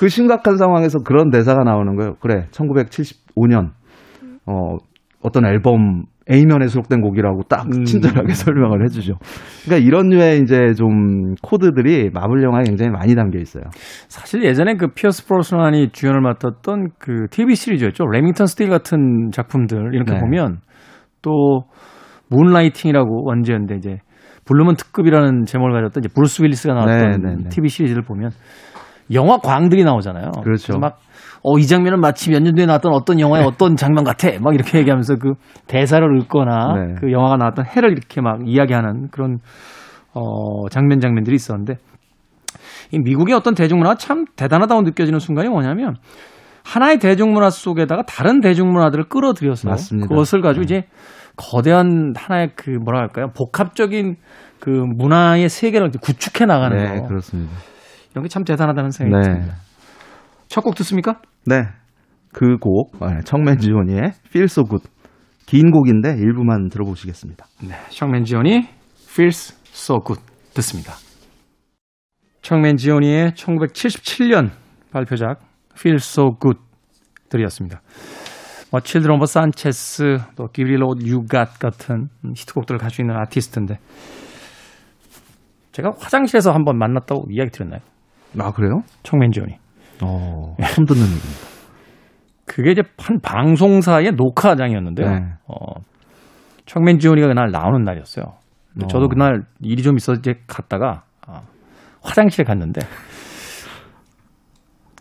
그 0.00 0.08
심각한 0.08 0.56
상황에서 0.56 0.98
그런 1.04 1.30
대사가 1.30 1.62
나오는 1.62 1.94
거예요. 1.94 2.16
그래, 2.18 2.48
1975년 2.50 3.70
어 4.46 4.76
어떤 5.22 5.46
앨범 5.46 6.04
A면에 6.30 6.68
수록된 6.68 7.00
곡이라고 7.00 7.42
딱 7.48 7.66
음. 7.66 7.84
친절하게 7.84 8.32
설명을 8.34 8.84
해주죠. 8.84 9.14
그러니까 9.64 9.86
이런 9.86 10.08
류의 10.08 10.40
이제 10.40 10.72
좀 10.74 11.34
코드들이 11.42 12.10
마블 12.12 12.42
영화에 12.42 12.62
굉장히 12.64 12.90
많이 12.90 13.14
담겨 13.14 13.38
있어요. 13.40 13.64
사실 14.08 14.44
예전에 14.44 14.74
그 14.74 14.88
피어스 14.88 15.26
브로스난이 15.26 15.90
주연을 15.90 16.20
맡았던 16.20 16.90
그 16.98 17.26
TV 17.30 17.54
시리즈였죠. 17.54 18.06
레밍턴 18.06 18.46
스틸 18.46 18.68
같은 18.68 19.30
작품들 19.32 19.94
이렇게 19.94 20.12
네. 20.12 20.20
보면 20.20 20.58
또 21.22 21.64
Moonlighting이라고 22.30 23.24
원제였는데 23.26 23.76
이제 23.76 23.98
블루문 24.44 24.76
특급이라는 24.76 25.44
제목을 25.44 25.72
가졌던 25.72 26.04
이제 26.04 26.12
브루스 26.14 26.42
윌리스가 26.42 26.74
나왔던 26.74 27.10
네, 27.10 27.16
네, 27.18 27.36
네. 27.42 27.48
TV 27.48 27.68
시리즈를 27.68 28.02
보면 28.02 28.30
영화 29.12 29.38
광들이 29.38 29.84
나오잖아요. 29.84 30.30
그렇죠. 30.42 30.78
막 30.78 30.98
어, 31.44 31.58
이 31.58 31.66
장면은 31.66 32.00
마치 32.00 32.30
몇 32.30 32.40
년 32.42 32.54
뒤에 32.54 32.66
나왔던 32.66 32.92
어떤 32.92 33.18
영화의 33.18 33.44
어떤 33.44 33.74
장면 33.76 34.04
같아. 34.04 34.28
막 34.40 34.54
이렇게 34.54 34.78
얘기하면서 34.78 35.16
그 35.16 35.32
대사를 35.66 36.06
읊거나 36.20 36.74
네. 36.74 36.94
그 37.00 37.10
영화가 37.12 37.36
나왔던 37.36 37.66
해를 37.66 37.92
이렇게 37.92 38.20
막 38.20 38.40
이야기하는 38.46 39.08
그런 39.10 39.38
어, 40.14 40.68
장면 40.70 41.00
장면들이 41.00 41.34
있었는데 41.34 41.78
이 42.92 42.98
미국의 42.98 43.34
어떤 43.34 43.54
대중문화가 43.54 43.96
참 43.96 44.24
대단하다고 44.36 44.82
느껴지는 44.82 45.18
순간이 45.18 45.48
뭐냐면 45.48 45.96
하나의 46.64 46.98
대중문화 46.98 47.50
속에다가 47.50 48.02
다른 48.02 48.40
대중문화들을 48.40 49.04
끌어들여서 49.08 49.68
맞습니다. 49.68 50.08
그것을 50.08 50.42
가지고 50.42 50.62
이제 50.62 50.84
거대한 51.36 52.12
하나의 52.14 52.50
그 52.54 52.70
뭐라 52.70 53.00
할까요 53.00 53.28
복합적인 53.34 54.16
그 54.60 54.70
문화의 54.70 55.48
세계를 55.48 55.90
구축해 56.00 56.44
나가는 56.46 56.76
네, 56.76 57.00
거 57.00 57.08
그렇습니다. 57.08 57.52
이런 58.12 58.22
게 58.22 58.28
참 58.28 58.44
대단하다는 58.44 58.90
생각이 58.90 59.26
네. 59.26 59.34
듭니다. 59.34 59.54
첫 60.52 60.60
곡 60.60 60.74
듣습니까? 60.74 61.18
네. 61.46 61.62
그 62.30 62.58
곡, 62.58 62.92
척 63.24 63.48
맨지오니의 63.48 64.12
Feel 64.26 64.44
So 64.44 64.64
Good. 64.64 64.86
긴 65.46 65.70
곡인데 65.70 66.10
일부만 66.18 66.68
들어보시겠습니다. 66.68 67.46
네, 67.66 67.74
척 67.88 68.06
맨 68.06 68.24
지오니 68.24 68.68
Feels 69.08 69.54
So 69.72 70.00
Good 70.04 70.22
듣습니다. 70.52 70.92
척 72.42 72.76
맨지오니의 72.76 73.30
1977년 73.32 74.50
발표작 74.90 75.40
Feels 75.72 76.06
So 76.06 76.36
Good 76.38 76.60
들으셨습니다. 77.30 77.80
뭐 78.70 78.80
Children 78.80 79.16
of 79.16 79.24
Sanchez, 79.24 80.18
또 80.36 80.48
Give 80.48 80.69
It 80.69 80.80
All 80.80 80.96
You 81.02 81.30
Got 81.30 81.58
같은 81.60 82.08
히트곡들을 82.34 82.78
가지고 82.78 83.04
있는 83.04 83.16
아티스트인데 83.16 83.78
제가 85.72 85.92
화장실에서 85.98 86.52
한번 86.52 86.76
만났다고 86.76 87.24
이야기 87.30 87.50
드렸나요? 87.50 87.80
아, 88.38 88.52
그래요? 88.52 88.82
청맨 89.02 89.32
지온이. 89.32 89.61
어, 90.02 90.56
처음 90.62 90.86
듣는 90.86 91.02
얘기입니다. 91.02 91.52
그게 92.44 92.72
이제 92.72 92.82
한 92.98 93.20
방송사의 93.20 94.12
녹화장이었는데요. 94.12 95.08
네. 95.08 95.20
어, 95.46 95.80
청맨 96.66 96.98
지온이가 96.98 97.28
그날 97.28 97.50
나오는 97.50 97.82
날이었어요. 97.82 98.24
어. 98.24 98.86
저도 98.88 99.08
그날 99.08 99.44
일이 99.60 99.82
좀 99.82 99.96
있어서 99.96 100.18
이제 100.18 100.34
갔다가 100.46 101.04
아, 101.26 101.42
화장실에 102.02 102.44
갔는데 102.44 102.80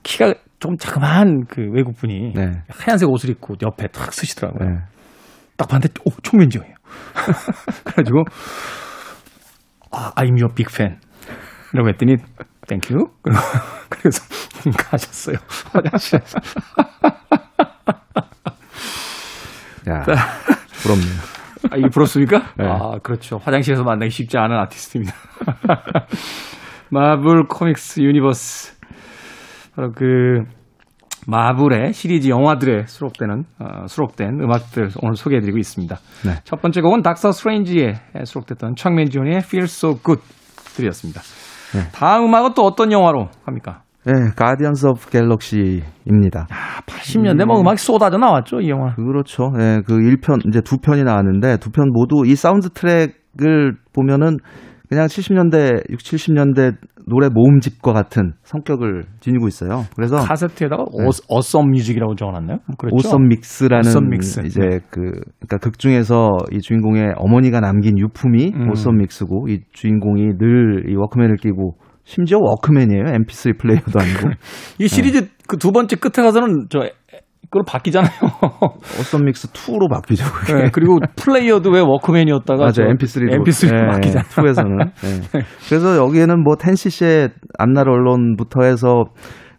키가 0.04 0.34
좀 0.60 0.78
자그마한 0.78 1.46
그 1.50 1.62
외국분이 1.74 2.34
네. 2.34 2.64
하얀색 2.70 3.10
옷을 3.10 3.30
입고 3.32 3.56
옆에 3.64 3.88
탁 3.88 4.14
쓰시더라고요. 4.14 4.70
네. 4.70 4.76
딱 5.58 5.68
봤는데 5.68 5.94
오 6.06 6.12
청맨 6.24 6.50
지온이에요. 6.50 6.76
그래가지고 7.84 8.24
아, 9.92 10.12
I'm 10.16 10.40
your 10.40 10.54
big 10.54 10.70
fan. 10.72 11.00
이라고 11.74 11.90
했더니 11.90 12.16
Thank 12.68 12.90
you. 12.90 13.08
그래서 13.90 14.24
가셨어요. 14.78 15.38
화장실에서. 15.74 16.40
야, 19.90 20.04
부럽네요. 20.84 21.14
아, 21.72 21.78
이게 21.78 21.90
부럽습니까? 21.90 22.54
네. 22.58 22.66
아, 22.68 23.00
그렇죠. 23.04 23.38
화장실에서 23.38 23.84
만나기 23.84 24.12
쉽지 24.12 24.38
않은 24.38 24.58
아티스트입니다. 24.58 25.14
마블 26.90 27.48
코믹스 27.48 28.02
Universe. 28.02 28.78
바로 29.76 29.92
그, 29.92 30.44
마블의 31.28 31.94
시리즈 31.94 32.30
영화들에 32.30 32.86
수록되는, 32.88 33.44
어, 33.60 33.88
수록된 33.88 34.42
음악들 34.42 34.90
오늘 35.02 35.16
소개해드리고 35.16 35.58
있습니다. 35.58 35.96
네. 36.26 36.36
첫 36.44 36.62
번째 36.62 36.82
곡은 36.82 37.02
닥터 37.04 37.32
스트레인지에 37.32 37.94
수록됐던 38.26 38.76
척 38.76 39.10
맨지오니의 39.10 39.38
Feel 39.38 39.66
So 39.66 39.98
Good 40.04 40.22
들으셨습니다. 40.76 41.22
네. 41.74 41.82
다음 41.94 42.26
음악은 42.26 42.54
또 42.56 42.64
어떤 42.64 42.92
영화로 42.92 43.28
합니까? 43.46 43.84
네, 44.04 44.14
Guardians 44.36 44.88
of 44.88 45.10
Galaxy입니다. 45.12 46.48
아, 46.50 46.82
80년대 46.88 47.46
뭐 47.46 47.60
음악이 47.62 47.78
쏟아져 47.78 48.18
나왔죠, 48.18 48.60
이 48.62 48.70
영화. 48.70 48.96
그렇죠. 48.96 49.52
예, 49.60 49.82
그 49.86 49.94
1편, 49.96 50.48
이제 50.48 50.60
두 50.62 50.78
편이 50.78 51.04
나왔는데, 51.04 51.58
두 51.58 51.70
편 51.72 51.92
모두 51.92 52.24
이 52.26 52.36
사운드 52.36 52.70
트랙을 52.70 53.76
보면은 53.94 54.38
그냥 54.92 55.06
70년대, 55.08 55.90
60, 55.90 56.20
70년대 56.36 56.76
노래 57.08 57.30
모음집과 57.30 57.94
같은 57.94 58.34
성격을 58.44 59.06
지니고 59.22 59.48
있어요. 59.48 59.86
그래서 59.96 60.18
카세트에다가 60.18 60.84
Awesome 61.30 61.70
Music이라고 61.72 62.16
적어놨나요? 62.16 62.58
뭐 62.68 62.76
그랬죠? 62.78 62.96
Awesome 62.98 63.26
Mix라는 63.30 63.88
Awesome 63.88 64.10
Mix. 64.10 64.42
이제 64.46 64.60
네. 64.60 64.80
그 64.90 65.00
그러니까 65.40 65.58
극 65.62 65.80
중에서 65.80 66.32
이 66.52 66.60
주인공의 66.60 67.14
어머니가 67.16 67.62
남긴 67.62 67.98
유품이 67.98 68.52
음. 68.54 68.70
Awesome 68.70 68.98
Mix고 68.98 69.48
이 69.48 69.62
주인공이 69.72 70.34
늘 70.38 70.84
이 70.90 70.96
워크맨을 70.96 71.38
끼고 71.38 71.76
심지어 72.04 72.40
워크맨이에요. 72.42 73.04
MP3 73.04 73.58
플레이어도 73.60 73.98
아니고 73.98 74.30
이 74.80 74.88
시리즈 74.90 75.30
그 75.48 75.62
두 75.62 75.72
번째 75.72 75.96
끝에 75.96 76.22
가서는 76.22 76.66
저 76.70 76.80
그걸 77.50 77.64
바뀌잖아요. 77.68 78.12
Awesome 79.00 79.26
Mix 79.26 79.52
2로 79.52 79.90
바뀌죠. 79.90 80.24
네, 80.56 80.70
그리고 80.72 81.00
플레이어도 81.18 81.72
왜 81.72 81.82
워크맨이었다가 81.82 82.72
저 82.72 82.84
맞아요. 82.84 82.96
MP3로. 82.96 83.44
MP3로 83.44 83.92
바뀌잖아요. 83.92 84.24
2에서는. 84.24 84.92
그래서 85.68 85.98
여기에는 85.98 86.44
뭐 86.44 86.56
텐시시의 86.56 87.30
I'm 87.58 87.74
Not 87.74 87.90
in 87.90 88.03
Love부터 88.03 88.64
해서 88.64 89.06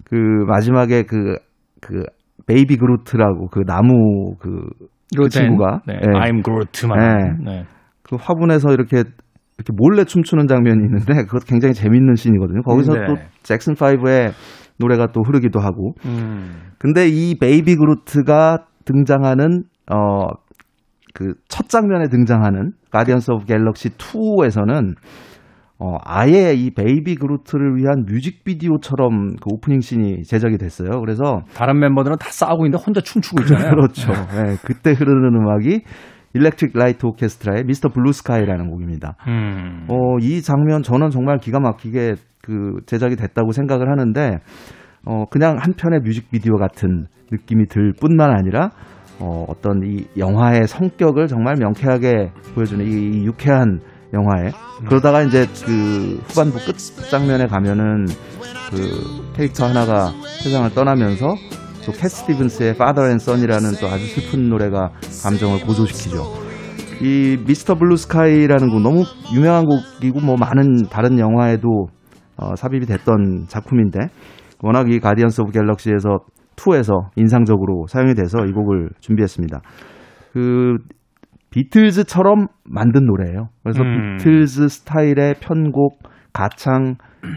그 0.04 0.16
마지막에 0.16 1.02
그, 1.02 1.36
그 1.80 2.04
베이비 2.46 2.76
그루트라고 2.76 3.48
그 3.48 3.64
나무 3.66 4.36
그, 4.38 4.66
그 5.16 5.28
친구가 5.28 5.82
네. 5.86 5.94
네. 5.94 6.06
I'm 6.06 6.42
Groot만 6.42 7.44
네. 7.44 7.52
네. 7.52 7.64
그 8.02 8.16
화분에서 8.18 8.72
이렇게 8.72 9.04
이렇게 9.58 9.72
몰래 9.76 10.04
춤추는 10.04 10.48
장면이 10.48 10.82
있는데 10.84 11.24
그것도 11.24 11.44
굉장히 11.46 11.74
재밌는 11.74 12.14
씬이거든요. 12.14 12.62
거기서 12.62 12.94
네. 12.94 13.06
또 13.06 13.16
잭슨 13.42 13.74
5의 13.74 14.32
노래가 14.78 15.08
또 15.12 15.22
흐르기도 15.22 15.60
하고. 15.60 15.94
음. 16.06 16.72
근데 16.78 17.08
이 17.08 17.38
베이비 17.38 17.76
그루트가 17.76 18.66
등장하는 18.84 19.64
어 19.90 20.42
그 21.14 21.34
첫 21.48 21.68
장면에 21.68 22.08
등장하는 22.08 22.72
Guardians 22.90 23.32
of 23.32 23.44
Galaxy 23.44 23.90
2에서는 23.98 24.94
어, 25.78 25.96
아예 26.04 26.54
이 26.54 26.70
베이비 26.70 27.16
그루트를 27.16 27.76
위한 27.76 28.04
뮤직비디오처럼 28.06 29.36
그 29.36 29.50
오프닝 29.52 29.80
씬이 29.80 30.22
제작이 30.22 30.56
됐어요. 30.56 31.00
그래서 31.00 31.42
다른 31.54 31.78
멤버들은 31.80 32.16
다 32.18 32.28
싸우고 32.30 32.64
있는데 32.66 32.82
혼자 32.82 33.00
춤추고 33.02 33.42
있잖아요. 33.42 33.70
그렇죠. 33.76 34.12
네, 34.12 34.56
그때 34.64 34.92
흐르는 34.92 35.34
음악이 35.34 35.82
Electric 36.34 36.76
Light 36.76 37.06
Orchestra의 37.06 37.64
Mr. 37.64 37.90
Blue 37.90 38.12
Sky라는 38.12 38.70
곡입니다. 38.70 39.16
음. 39.28 39.86
어, 39.88 40.18
이 40.20 40.42
장면 40.42 40.82
저는 40.82 41.10
정말 41.10 41.38
기가 41.38 41.60
막히게 41.60 42.14
그 42.42 42.78
제작이 42.86 43.16
됐다고 43.16 43.52
생각을 43.52 43.90
하는데 43.90 44.38
어, 45.04 45.24
그냥 45.30 45.56
한 45.58 45.74
편의 45.74 46.00
뮤직비디오 46.00 46.56
같은 46.56 47.06
느낌이 47.30 47.66
들 47.66 47.92
뿐만 48.00 48.30
아니라 48.30 48.70
어, 49.18 49.44
어떤 49.48 49.82
이 49.84 50.06
영화의 50.16 50.66
성격을 50.66 51.26
정말 51.28 51.56
명쾌하게 51.58 52.32
보여주는 52.54 52.84
이, 52.84 52.90
이 52.90 53.24
유쾌한 53.24 53.80
영화에 54.12 54.50
그러다가 54.86 55.22
이제 55.22 55.46
그 55.64 56.20
후반부 56.28 56.58
끝 56.66 56.76
장면에 57.10 57.46
가면은 57.46 58.06
그 58.70 59.32
캐릭터 59.34 59.66
하나가 59.66 60.10
세상을 60.42 60.70
떠나면서 60.74 61.34
또 61.84 61.95
캣 61.95 62.08
스티븐스의 62.08 62.70
Father 62.70 63.08
and 63.08 63.22
Son이라는 63.22 63.80
또 63.80 63.88
아주 63.88 64.06
슬픈 64.06 64.48
노래가 64.48 64.90
감정을 65.24 65.66
고조시키죠. 65.66 66.22
이 67.02 67.36
Mr. 67.46 67.74
Blue 67.74 67.96
Sky라는 67.96 68.70
곡 68.70 68.80
너무 68.80 69.02
유명한 69.34 69.66
곡이고 69.66 70.20
뭐 70.20 70.36
많은 70.36 70.84
다른 70.90 71.18
영화에도 71.18 71.88
어, 72.36 72.54
삽입이 72.54 72.86
됐던 72.86 73.46
작품인데 73.48 73.98
워낙 74.62 74.90
이 74.90 75.00
Guardians 75.00 75.42
of 75.42 75.50
Galaxy에서 75.50 76.20
2에서 76.56 77.10
인상적으로 77.16 77.86
사용이 77.88 78.14
돼서 78.14 78.44
이 78.46 78.52
곡을 78.52 78.90
준비했습니다. 79.00 79.60
그 80.32 80.76
비틀즈처럼 81.50 82.46
만든 82.64 83.04
노래예요. 83.04 83.48
그래서 83.62 83.82
음. 83.82 84.16
비틀즈 84.16 84.68
스타일의 84.68 85.34
편곡, 85.40 85.98
가창, 86.32 86.94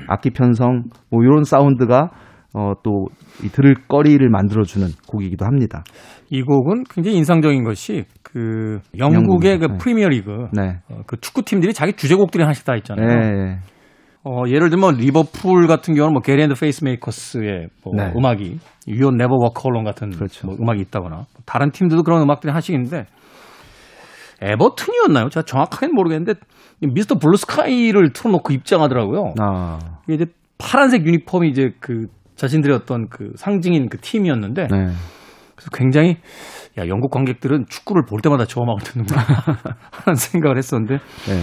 악기 0.08 0.30
편성 0.30 0.84
뭐 1.10 1.24
이런 1.24 1.44
사운드가 1.44 2.12
어, 2.58 2.72
또 2.84 3.33
이 3.33 3.50
들을 3.52 3.76
거리를 3.88 4.28
만들어주는 4.30 4.88
곡이기도 5.08 5.46
합니다. 5.46 5.84
이 6.30 6.42
곡은 6.42 6.86
굉장히 6.90 7.18
인상적인 7.18 7.66
것이 7.66 8.06
그 8.24 8.80
영국의 8.98 9.52
영국, 9.52 9.68
그 9.68 9.72
네. 9.74 9.78
프리미어리그 9.78 10.32
네. 10.54 10.80
어, 10.90 11.02
그 11.06 11.20
축구팀들이 11.20 11.74
자기 11.74 11.94
주제곡들이 11.94 12.44
하나씩 12.44 12.64
다 12.64 12.76
있잖아요. 12.78 13.08
네. 13.08 13.60
어, 14.24 14.44
예를 14.48 14.70
들면 14.70 14.96
리버풀 14.96 15.68
같은 15.68 15.96
경우는 15.96 16.14
뭐 16.14 16.22
게리 16.22 16.44
앤드 16.44 16.56
페이스메이커스의 16.56 17.68
뭐 17.84 17.94
네. 17.94 18.14
음악이 18.16 18.58
You'll 18.88 19.18
Never 19.18 19.36
Walk 19.36 19.70
Alone 19.70 19.84
같은 19.84 20.12
그렇죠. 20.12 20.48
뭐 20.48 20.56
음악이 20.60 20.82
있다거나 20.82 21.26
다른 21.46 21.72
팀들도 21.72 22.04
그런 22.04 22.22
음악들이 22.22 22.54
하시는데 22.54 23.06
에버튼이었나요? 24.42 25.30
제가 25.30 25.44
정확하게는 25.44 25.94
모르겠는데 25.94 26.40
Mr. 26.94 27.16
Blue 27.20 27.54
Sky를 27.54 28.14
틀어놓고 28.14 28.54
입장하더라고요. 28.54 29.34
아. 29.40 29.80
이게 30.08 30.16
이제 30.16 30.26
파란색 30.58 31.06
유니폼이 31.06 31.50
이제 31.50 31.72
그 31.80 32.08
자신들의 32.36 32.76
어떤 32.76 33.08
그 33.10 33.32
상징인 33.36 33.90
그 33.90 33.98
팀이었는데 33.98 34.68
네. 34.68 34.86
그래서 35.56 35.70
굉장히 35.74 36.18
야 36.78 36.88
영국 36.88 37.12
관객들은 37.12 37.66
축구를 37.70 38.04
볼 38.06 38.20
때마다 38.22 38.46
저 38.46 38.62
음악을 38.62 38.82
듣는구나 38.84 39.22
하는 39.92 40.16
생각을 40.16 40.58
했었는데 40.58 40.96
네. 40.96 41.42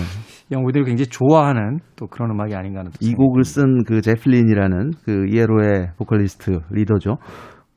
영국들이 0.51 0.85
굉장히 0.85 1.07
좋아하는 1.07 1.79
또 1.97 2.07
그런 2.09 2.31
음악이 2.31 2.55
아닌가 2.55 2.81
하는 2.81 2.91
이 3.01 3.15
곡을 3.15 3.45
쓴 3.45 3.85
그 3.85 4.03
제프 4.03 4.33
린이라는 4.33 4.93
그 5.05 5.27
ELO의 5.33 5.93
보컬리스트 5.97 6.61
리더죠. 6.71 7.17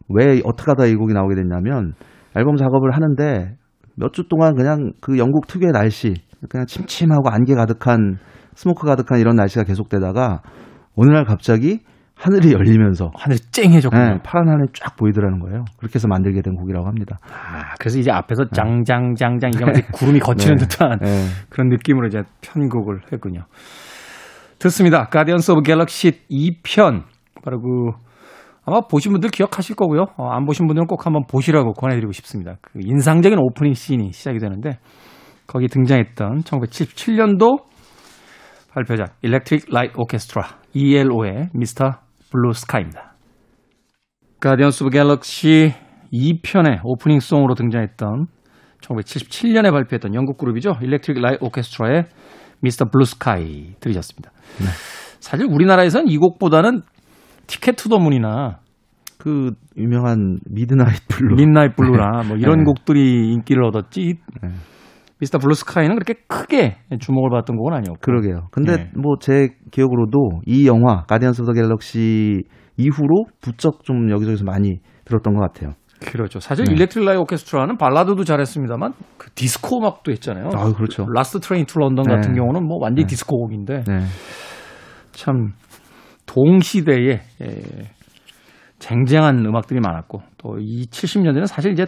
왜 0.10 0.41
어떻게 0.43 0.71
하다 0.71 0.86
이 0.88 0.95
곡이 0.95 1.13
나오게 1.13 1.36
됐냐면 1.36 1.93
앨범 2.36 2.58
작업을 2.58 2.91
하는데 2.91 3.56
몇 3.95 4.12
주 4.12 4.28
동안 4.28 4.56
그냥 4.56 4.91
그 4.99 5.17
영국 5.17 5.47
특유의 5.47 5.71
날씨, 5.71 6.15
그냥 6.49 6.65
침침하고 6.65 7.30
안개 7.30 7.56
가득한 7.56 8.17
smoke 8.55 8.85
가득한 8.86 9.19
이런 9.19 9.36
날씨가 9.36 9.63
계속되다가 9.63 10.41
어느 10.95 11.10
날 11.12 11.23
갑자기 11.23 11.80
하늘이 12.15 12.54
열리면서 12.54 13.12
하늘이 13.13 13.39
쨍해졌군요. 13.51 14.01
네, 14.01 14.19
파란 14.23 14.47
하늘이 14.47 14.69
쫙 14.73 14.95
보이더라는 14.95 15.39
거예요. 15.39 15.65
그렇게 15.78 15.95
해서 15.95 16.08
만들게 16.08 16.41
된 16.41 16.56
곡이라고 16.56 16.88
합니다. 16.88 17.19
아, 17.30 17.75
그래서 17.78 17.99
이제 17.99 18.10
앞에서 18.10 18.45
짱짱짱짱 18.54 19.51
이게 19.54 19.65
네. 19.65 19.82
구름이 19.93 20.19
걷히는 20.19 20.55
네. 20.56 20.65
듯한 20.65 20.99
네. 21.01 21.25
그런 21.49 21.67
느낌으로 21.69 22.08
이제 22.08 22.23
편곡을 22.41 23.12
했군요. 23.12 23.41
듣습니다. 24.60 25.06
Guardians 25.05 25.51
of 25.51 25.61
Galaxy 25.63 26.21
2편 26.32 27.04
바로 27.43 27.62
그 27.62 27.91
아마 28.65 28.82
보신 28.82 29.12
분들 29.12 29.30
기억하실 29.30 29.75
거고요. 29.75 30.06
어, 30.17 30.30
안 30.30 30.45
보신 30.45 30.65
분들은 30.65 30.88
꼭 30.88 31.06
한번 31.06 31.23
보시라고 31.30 31.73
권해드리고 31.73 32.13
싶습니다. 32.13 32.56
그 32.62 32.80
인상적인 32.82 33.38
오프닝 33.38 33.73
씬이 33.73 34.12
시작이 34.12 34.39
되는데 34.39 34.80
거기 35.45 35.67
등장했던 35.67 36.39
1977년도 36.39 37.63
발표작 38.73 39.17
Electric 39.21 39.67
Light 39.69 39.93
Orchestra 39.97 40.47
ELO의 40.73 41.49
Mr. 41.53 42.04
Blue 42.31 42.53
Sky입니다. 42.53 43.13
Guardians 44.39 44.83
of 44.83 44.91
Galaxy 44.91 45.73
2편의 46.13 46.79
오프닝 46.83 47.19
송으로 47.19 47.55
등장했던 47.55 48.27
1977년에 48.81 49.71
발표했던 49.71 50.13
영국 50.13 50.38
그룹이죠. 50.38 50.73
Electric 50.81 51.19
Light 51.19 51.43
Orchestra의 51.43 52.05
Mr. 52.61 52.85
Blue 52.85 53.05
Sky 53.05 53.73
들으셨습니다. 53.79 54.31
네. 54.59 54.65
사실 55.19 55.47
우리나라에서는 55.49 56.07
이 56.07 56.17
곡보다는 56.17 56.81
Ticket 57.47 57.75
to 57.75 57.89
the 57.89 57.97
Moon이나 57.99 58.59
그 59.17 59.51
유명한 59.77 60.39
Midnight 60.49 61.07
Blue, 61.07 61.35
Midnight 61.41 61.75
Blue나 61.75 62.23
뭐 62.27 62.38
이런 62.38 62.59
네. 62.59 62.63
곡들이 62.65 63.33
인기를 63.33 63.63
얻었지. 63.63 64.19
네. 65.25 65.35
Mr. 65.35 65.39
Blue 65.39 65.53
Sky는 65.55 65.95
그렇게 65.95 66.13
크게 66.27 66.77
주목을 66.99 67.29
받았던 67.29 67.57
곡은 67.57 67.73
아니었고. 67.73 67.99
그러게요. 68.01 68.47
근데 68.51 68.77
네. 68.77 68.91
뭐 68.95 69.31
제 69.31 69.49
기억으로도 69.71 70.41
이 70.45 70.67
영화 70.67 71.03
Guardians 71.03 71.41
of 71.41 71.53
the 71.53 71.53
Galaxy 71.53 72.43
이후로 72.77 73.25
부쩍 73.41 73.83
좀 73.83 74.11
여기저기서 74.11 74.43
많이 74.43 74.79
들었던 75.05 75.33
것 75.33 75.41
같아요. 75.41 75.73
그렇죠. 76.01 76.39
사실 76.39 76.65
네. 76.65 76.73
Electric 76.73 77.05
Light 77.05 77.17
Orchestra는 77.17 77.77
발라드도 77.77 78.23
잘했습니다만 78.23 78.93
그 79.17 79.31
디스코 79.31 79.79
음악도 79.79 80.11
했잖아요. 80.11 80.49
아, 80.53 80.71
그렇죠. 80.73 81.05
Last 81.11 81.39
Train 81.39 81.65
to 81.65 81.79
London 81.79 82.05
같은 82.05 82.33
네. 82.33 82.39
경우는 82.39 82.67
뭐 82.67 82.77
완전히 82.79 83.05
네. 83.05 83.07
디스코 83.07 83.38
곡인데 83.38 83.83
네. 83.85 83.99
참 85.13 85.53
동시대에 86.25 87.21
예, 87.41 87.61
쟁쟁한 88.79 89.45
음악들이 89.45 89.79
많았고 89.79 90.21
또 90.38 90.57
이 90.59 90.85
70년대는 90.88 91.47
사실 91.47 91.71
이제 91.71 91.85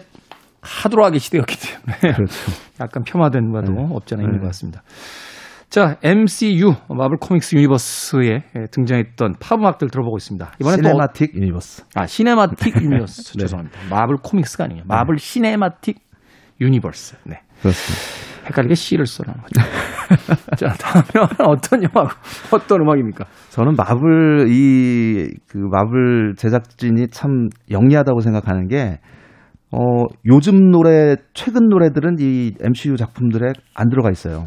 하드락의 0.60 1.20
시대였기 1.20 1.56
때문에 1.56 2.14
그렇죠. 2.16 2.52
약간 2.80 3.02
폄하된 3.04 3.52
바도 3.52 3.72
네. 3.72 3.86
없지 3.90 4.14
않아 4.14 4.22
있는 4.22 4.36
네. 4.36 4.40
것 4.40 4.46
같습니다. 4.48 4.82
자, 5.70 5.96
MCU 6.02 6.72
마블 6.88 7.18
Comics 7.20 7.54
Universe에 7.56 8.42
등장했던 8.70 9.34
팝 9.38 9.58
음악들 9.58 9.90
들어보고 9.90 10.16
있습니다. 10.16 10.52
이번엔 10.60 10.78
Cinematic 10.78 11.32
또, 11.32 11.38
Universe. 11.38 11.84
아, 11.94 12.06
Cinematic 12.06 12.76
Universe. 12.82 13.32
네. 13.36 13.40
죄송합니다. 13.40 13.78
마블 13.90 14.16
Comics가 14.22 14.64
아니에요. 14.64 14.84
마블 14.86 15.16
네. 15.16 15.22
Cinematic 15.22 15.98
Universe. 16.60 17.16
네. 17.24 17.42
그렇습니다. 17.60 18.28
헷갈리게 18.46 18.74
C를 18.74 19.06
써놓은 19.06 19.36
거죠. 19.36 19.60
자, 20.56 20.72
다음에 20.72 21.06
어떤 21.46 21.82
영화, 21.82 22.08
어떤 22.50 22.80
음악입니까? 22.80 23.26
저는 23.50 23.74
마블, 23.76 24.46
이, 24.48 25.28
그 25.48 25.58
마블 25.58 26.34
제작진이 26.36 27.08
참 27.10 27.48
영리하다고 27.70 28.20
생각하는 28.20 28.68
게, 28.68 29.00
어, 29.70 30.04
요즘 30.26 30.70
노래, 30.70 31.16
최근 31.34 31.68
노래들은 31.68 32.16
이 32.20 32.54
MCU 32.60 32.96
작품들에 32.96 33.52
안 33.74 33.88
들어가 33.90 34.10
있어요. 34.10 34.46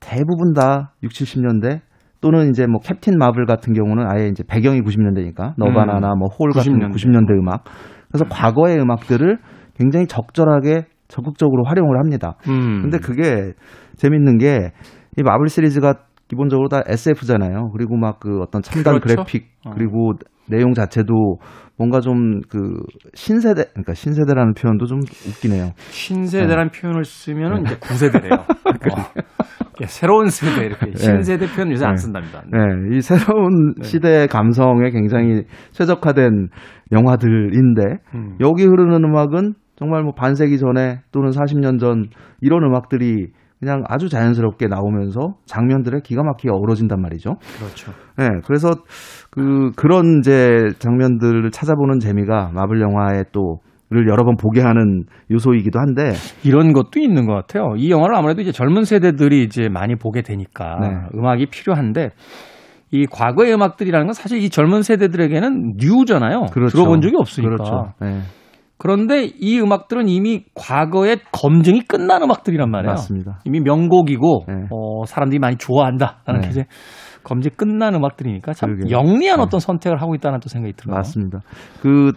대부분 0.00 0.52
다 0.54 0.92
60, 1.02 1.26
70년대 1.26 1.80
또는 2.20 2.50
이제 2.50 2.66
뭐 2.66 2.80
캡틴 2.80 3.18
마블 3.18 3.46
같은 3.46 3.72
경우는 3.72 4.04
아예 4.08 4.28
이제 4.28 4.42
배경이 4.46 4.80
90년대니까 4.82 5.54
너바나나 5.58 6.14
음, 6.14 6.18
뭐홀 6.18 6.50
같은 6.52 6.72
90년대. 6.72 6.92
90년대 6.94 7.30
음악. 7.40 7.64
그래서 8.08 8.24
음. 8.24 8.28
과거의 8.30 8.78
음악들을 8.78 9.38
굉장히 9.76 10.06
적절하게 10.06 10.86
적극적으로 11.08 11.64
활용을 11.64 11.98
합니다. 11.98 12.34
음. 12.48 12.82
근데 12.82 12.98
그게 12.98 13.52
재밌는 13.96 14.38
게 14.38 14.70
이 15.18 15.22
마블 15.22 15.48
시리즈가 15.48 15.94
기본적으로 16.28 16.68
다 16.68 16.82
SF잖아요. 16.86 17.70
그리고 17.72 17.96
막 17.96 18.18
그 18.20 18.40
어떤 18.40 18.62
첨단 18.62 19.00
그렇죠? 19.00 19.22
그래픽 19.24 19.46
어. 19.64 19.70
그리고 19.74 20.12
내용 20.48 20.74
자체도 20.74 21.38
뭔가 21.76 22.00
좀 22.00 22.40
그 22.48 22.80
신세대 23.14 23.64
그러니까 23.70 23.94
신세대라는 23.94 24.54
표현도 24.54 24.86
좀 24.86 25.00
웃기네요. 25.00 25.72
신세대라는 25.76 26.70
네. 26.70 26.80
표현을 26.80 27.04
쓰면은 27.04 27.62
네. 27.62 27.70
이제 27.70 27.78
구세대래요. 27.80 28.32
어. 28.32 29.22
예, 29.82 29.86
새로운 29.86 30.28
세대 30.28 30.64
이렇게 30.64 30.86
네. 30.86 30.96
신세대 30.96 31.46
표현 31.54 31.70
요새 31.70 31.84
안 31.84 31.96
네. 31.96 31.96
쓴답니다. 31.96 32.42
네, 32.50 32.96
이 32.96 33.00
새로운 33.02 33.74
네. 33.76 33.86
시대의 33.86 34.28
감성에 34.28 34.90
굉장히 34.90 35.42
최적화된 35.72 36.48
영화들인데 36.92 37.82
음. 38.14 38.36
여기 38.40 38.64
흐르는 38.64 39.04
음악은 39.04 39.54
정말 39.76 40.02
뭐 40.02 40.12
반세기 40.14 40.58
전에 40.58 41.00
또는 41.12 41.30
40년 41.30 41.78
전 41.78 42.06
이런 42.40 42.62
음악들이 42.64 43.28
그냥 43.58 43.82
아주 43.88 44.08
자연스럽게 44.08 44.66
나오면서 44.66 45.34
장면들에 45.46 46.00
기가 46.04 46.22
막히게 46.22 46.50
어우러진단 46.50 47.00
말이죠. 47.00 47.36
그렇죠. 47.58 47.92
네, 48.18 48.28
그래서 48.44 48.70
그 49.30 49.70
그런 49.76 50.18
이제 50.18 50.68
장면들을 50.78 51.50
찾아보는 51.50 51.98
재미가 51.98 52.50
마블 52.52 52.82
영화에 52.82 53.24
또를 53.32 54.08
여러 54.08 54.24
번 54.24 54.36
보게 54.36 54.60
하는 54.60 55.04
요소이기도 55.30 55.78
한데 55.78 56.12
이런 56.44 56.74
것도 56.74 57.00
있는 57.00 57.26
것 57.26 57.32
같아요. 57.32 57.74
이 57.76 57.90
영화를 57.90 58.14
아무래도 58.14 58.42
이제 58.42 58.52
젊은 58.52 58.84
세대들이 58.84 59.42
이제 59.44 59.68
많이 59.70 59.96
보게 59.96 60.20
되니까 60.20 60.78
네. 60.80 60.88
음악이 61.14 61.46
필요한데 61.46 62.10
이 62.90 63.06
과거의 63.06 63.52
음악들이라는 63.54 64.06
건 64.06 64.12
사실 64.12 64.38
이 64.38 64.50
젊은 64.50 64.82
세대들에게는 64.82 65.74
뉴잖아요. 65.78 66.46
그렇죠. 66.52 66.76
들어본 66.76 67.00
적이 67.00 67.16
없으니까. 67.18 67.56
그렇죠. 67.56 67.92
네, 68.00 68.20
그런데 68.78 69.24
이 69.24 69.58
음악들은 69.58 70.08
이미 70.08 70.44
과거의 70.54 71.18
검증이 71.32 71.82
끝난 71.82 72.22
음악들이란 72.22 72.70
말이에요. 72.70 72.90
맞습니다. 72.92 73.40
이미 73.44 73.60
명곡이고 73.60 74.44
네. 74.48 74.54
어, 74.70 75.04
사람들이 75.06 75.38
많이 75.38 75.56
좋아한다라는 75.56 76.40
네. 76.40 76.46
게 76.46 76.50
이제 76.50 76.64
검증 77.24 77.50
끝난 77.56 77.94
음악들이니까 77.94 78.52
참 78.52 78.76
그러게요. 78.76 78.96
영리한 78.96 79.38
네. 79.38 79.42
어떤 79.42 79.60
선택을 79.60 80.00
하고 80.00 80.14
있다는 80.14 80.40
또 80.40 80.48
생각이 80.48 80.74
들어요. 80.74 80.96
맞습니다. 80.96 81.40
그 81.80 82.12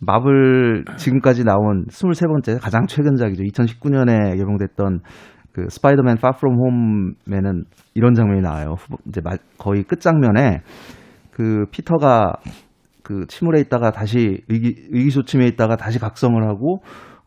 마블 0.00 0.84
지금까지 0.96 1.44
나온 1.44 1.84
23번째 1.88 2.60
가장 2.60 2.86
최근작이죠. 2.86 3.42
2019년에 3.44 4.36
개봉됐던 4.38 5.00
그 5.52 5.66
스파이더맨 5.68 6.16
파 6.16 6.32
프롬 6.32 6.56
홈에는 6.56 7.64
이런 7.94 8.14
장면이 8.14 8.40
나와요. 8.40 8.74
이제 9.06 9.20
마- 9.22 9.36
거의 9.56 9.84
끝 9.84 10.00
장면에 10.00 10.62
그 11.30 11.66
피터가 11.70 12.32
그 13.04 13.26
침울해 13.28 13.60
있다가 13.60 13.92
다시 13.92 14.40
의기, 14.48 14.74
의기소침해 14.90 15.46
있다가 15.46 15.76
다시 15.76 16.00
각성을 16.00 16.42
하고 16.42 16.78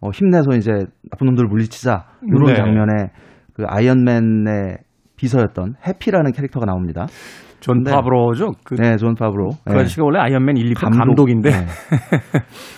어, 0.02 0.10
힘내서 0.10 0.58
이제 0.58 0.72
나쁜 1.10 1.28
놈들을 1.28 1.48
물리치자 1.48 2.06
이런 2.28 2.46
네. 2.48 2.56
장면에 2.56 3.12
그 3.54 3.64
아이언맨의 3.66 4.80
비서였던 5.16 5.76
해피라는 5.88 6.32
캐릭터가 6.34 6.66
나옵니다. 6.66 7.06
존 7.60 7.84
네. 7.84 7.92
파브로죠. 7.92 8.52
그, 8.64 8.76
네, 8.76 8.98
존 8.98 9.16
파브로. 9.16 9.50
그 9.66 9.70
네. 9.72 9.80
아저씨가 9.80 10.04
원래 10.04 10.20
아이언맨 10.20 10.58
1, 10.58 10.74
2편 10.74 10.96
감독, 10.98 11.30
인데 11.30 11.50
네. 11.52 11.66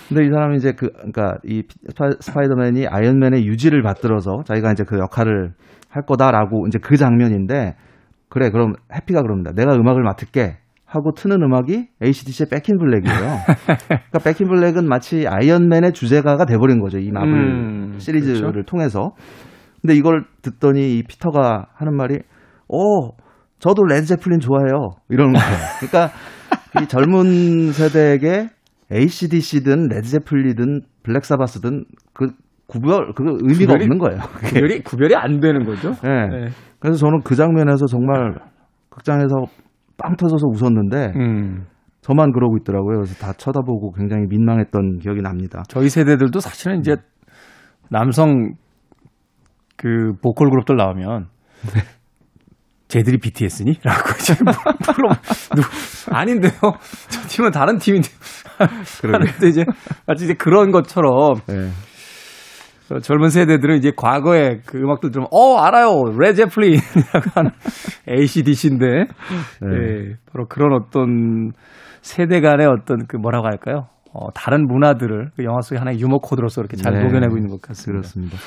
근데 0.07 0.25
이 0.25 0.29
사람이 0.29 0.55
이제 0.57 0.71
그, 0.73 0.89
그러니까 0.91 1.38
이 1.43 1.63
피- 1.63 1.75
스파- 1.89 2.12
스파이더맨이 2.19 2.88
아이언맨의 2.88 3.45
유지를 3.45 3.81
받들어서 3.81 4.43
자기가 4.45 4.71
이제 4.71 4.83
그 4.85 4.97
역할을 4.99 5.51
할 5.89 6.03
거다라고 6.05 6.67
이제 6.67 6.79
그 6.81 6.95
장면인데 6.97 7.75
그래, 8.29 8.49
그럼 8.51 8.73
해피가 8.93 9.21
그럽니다. 9.23 9.51
내가 9.53 9.73
음악을 9.73 10.03
맡을게. 10.03 10.57
하고 10.91 11.12
트는 11.12 11.41
음악이 11.43 11.88
ACDC의 12.04 12.47
백인 12.49 12.80
블랙이에요. 12.80 13.38
그러니까 13.88 14.19
Back 14.23 14.39
in 14.39 14.47
Black은 14.47 14.88
마치 14.88 15.28
아이언맨의 15.28 15.93
주제가가 15.93 16.45
돼버린 16.45 16.82
거죠. 16.82 16.97
이 16.97 17.12
마블 17.12 17.32
음, 17.32 17.95
시리즈를 17.99 18.52
그렇죠. 18.52 18.63
통해서. 18.65 19.12
근데 19.82 19.93
이걸 19.95 20.25
듣더니 20.41 20.97
이 20.97 21.04
피터가 21.04 21.67
하는 21.75 21.95
말이, 21.95 22.15
어, 22.67 23.10
저도 23.60 23.84
레드제플린 23.84 24.39
좋아해요. 24.39 24.89
이러는 25.10 25.34
거예요. 25.34 25.58
그러니까 25.80 26.13
이 26.82 26.88
젊은 26.88 27.71
세대에게 27.71 28.47
ACDC든 28.91 29.89
레드제플린이든 29.89 30.82
블랙사바스든 31.04 31.86
그 32.13 32.32
구별, 32.67 33.13
그 33.15 33.23
의미가 33.41 33.73
구별이- 33.75 33.82
없는 33.84 33.97
거예요. 33.99 34.21
그게. 34.34 34.47
구별이 34.47 34.84
구별이 34.84 35.15
안 35.15 35.39
되는 35.39 35.63
거죠. 35.65 35.91
네. 36.04 36.28
네. 36.28 36.45
그래서 36.80 36.97
저는 36.97 37.21
그 37.23 37.36
장면에서 37.36 37.86
정말 37.86 38.36
극장에서 38.89 39.36
빵 40.01 40.15
터져서 40.15 40.47
웃었는데 40.47 41.13
음. 41.15 41.65
저만 42.01 42.31
그러고 42.31 42.57
있더라고요. 42.57 42.97
그래서 42.97 43.13
다 43.15 43.33
쳐다보고 43.33 43.91
굉장히 43.91 44.25
민망했던 44.27 44.99
기억이 44.99 45.21
납니다. 45.21 45.63
저희 45.67 45.89
세대들도 45.89 46.39
사실은 46.39 46.79
이제 46.79 46.95
남성 47.89 48.53
그 49.75 50.13
보컬 50.21 50.49
그룹들 50.49 50.75
나오면 50.75 51.27
쟤들이 52.88 53.19
BTS니? 53.19 53.79
라고 53.83 54.09
이제 54.19 54.35
물어 54.43 55.15
누 55.55 55.62
아닌데요. 56.12 56.51
저 57.09 57.27
팀은 57.27 57.51
다른 57.51 57.77
팀인데. 57.77 58.09
그런데 59.01 59.47
이제 59.47 59.63
마치 60.07 60.25
이제 60.25 60.33
그런 60.33 60.71
것처럼 60.71 61.35
네. 61.47 61.69
어, 62.91 62.99
젊은 62.99 63.30
세대들은 63.30 63.78
이제 63.78 63.91
과거의 63.95 64.62
그 64.65 64.78
음악들 64.78 65.12
들으면 65.12 65.28
어 65.32 65.58
알아요 65.58 66.04
레제플린이라고 66.17 67.30
하는 67.36 67.52
ACDC인데 68.08 68.86
네. 68.88 69.67
예, 69.71 70.15
바로 70.32 70.47
그런 70.47 70.73
어떤 70.73 71.52
세대 72.02 72.41
간의 72.41 72.67
어떤 72.67 73.06
그 73.08 73.17
뭐라고 73.17 73.47
할까요? 73.47 73.88
어, 74.12 74.32
다른 74.34 74.65
문화들을 74.67 75.32
그 75.36 75.43
영화 75.43 75.62
속의 75.62 75.78
하나의 75.80 75.99
유머 75.99 76.17
코드로서 76.17 76.62
이렇게 76.62 76.78
잘 76.78 76.93
네. 76.93 77.04
녹여내고 77.04 77.38
있는 77.38 77.49
것 77.52 77.62
같습니다. 77.62 77.99
그렇습니다. 77.99 78.38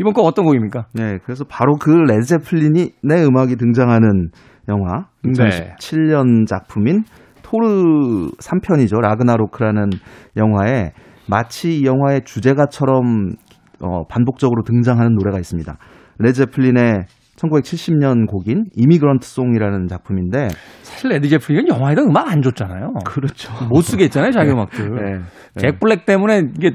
이번 0.00 0.14
거 0.14 0.22
어떤 0.22 0.44
곡입니까? 0.44 0.86
네, 0.94 1.18
그래서 1.24 1.44
바로 1.48 1.76
그 1.76 1.90
레드제플린의 1.90 2.90
네 3.04 3.24
음악이 3.24 3.56
등장하는 3.56 4.30
영화 4.68 5.06
네. 5.22 5.30
2017년 5.30 6.46
작품인 6.46 7.04
토르 7.42 8.30
3편이죠. 8.40 9.00
라그나로크라는 9.00 9.90
영화에 10.36 10.92
마치 11.28 11.78
이 11.78 11.84
영화의 11.84 12.22
주제가처럼 12.24 13.34
어, 13.82 14.04
반복적으로 14.08 14.62
등장하는 14.62 15.14
노래가 15.14 15.38
있습니다. 15.38 15.76
레드제플린의 16.18 17.04
1970년 17.36 18.26
곡인 18.26 18.66
Immigrant 18.76 19.26
Song이라는 19.26 19.88
작품인데 19.88 20.48
사실 20.82 21.10
레드 21.10 21.28
제플린은 21.28 21.68
영화에다 21.68 22.02
음악 22.02 22.30
안 22.30 22.42
줬잖아요. 22.42 22.92
그렇죠. 23.04 23.52
못 23.68 23.82
쓰게 23.82 24.04
했잖아요, 24.04 24.30
자기 24.30 24.50
음악들. 24.50 24.90
네. 24.94 25.20
잭 25.56 25.80
블랙 25.80 26.04
때문에 26.06 26.42
이게 26.56 26.72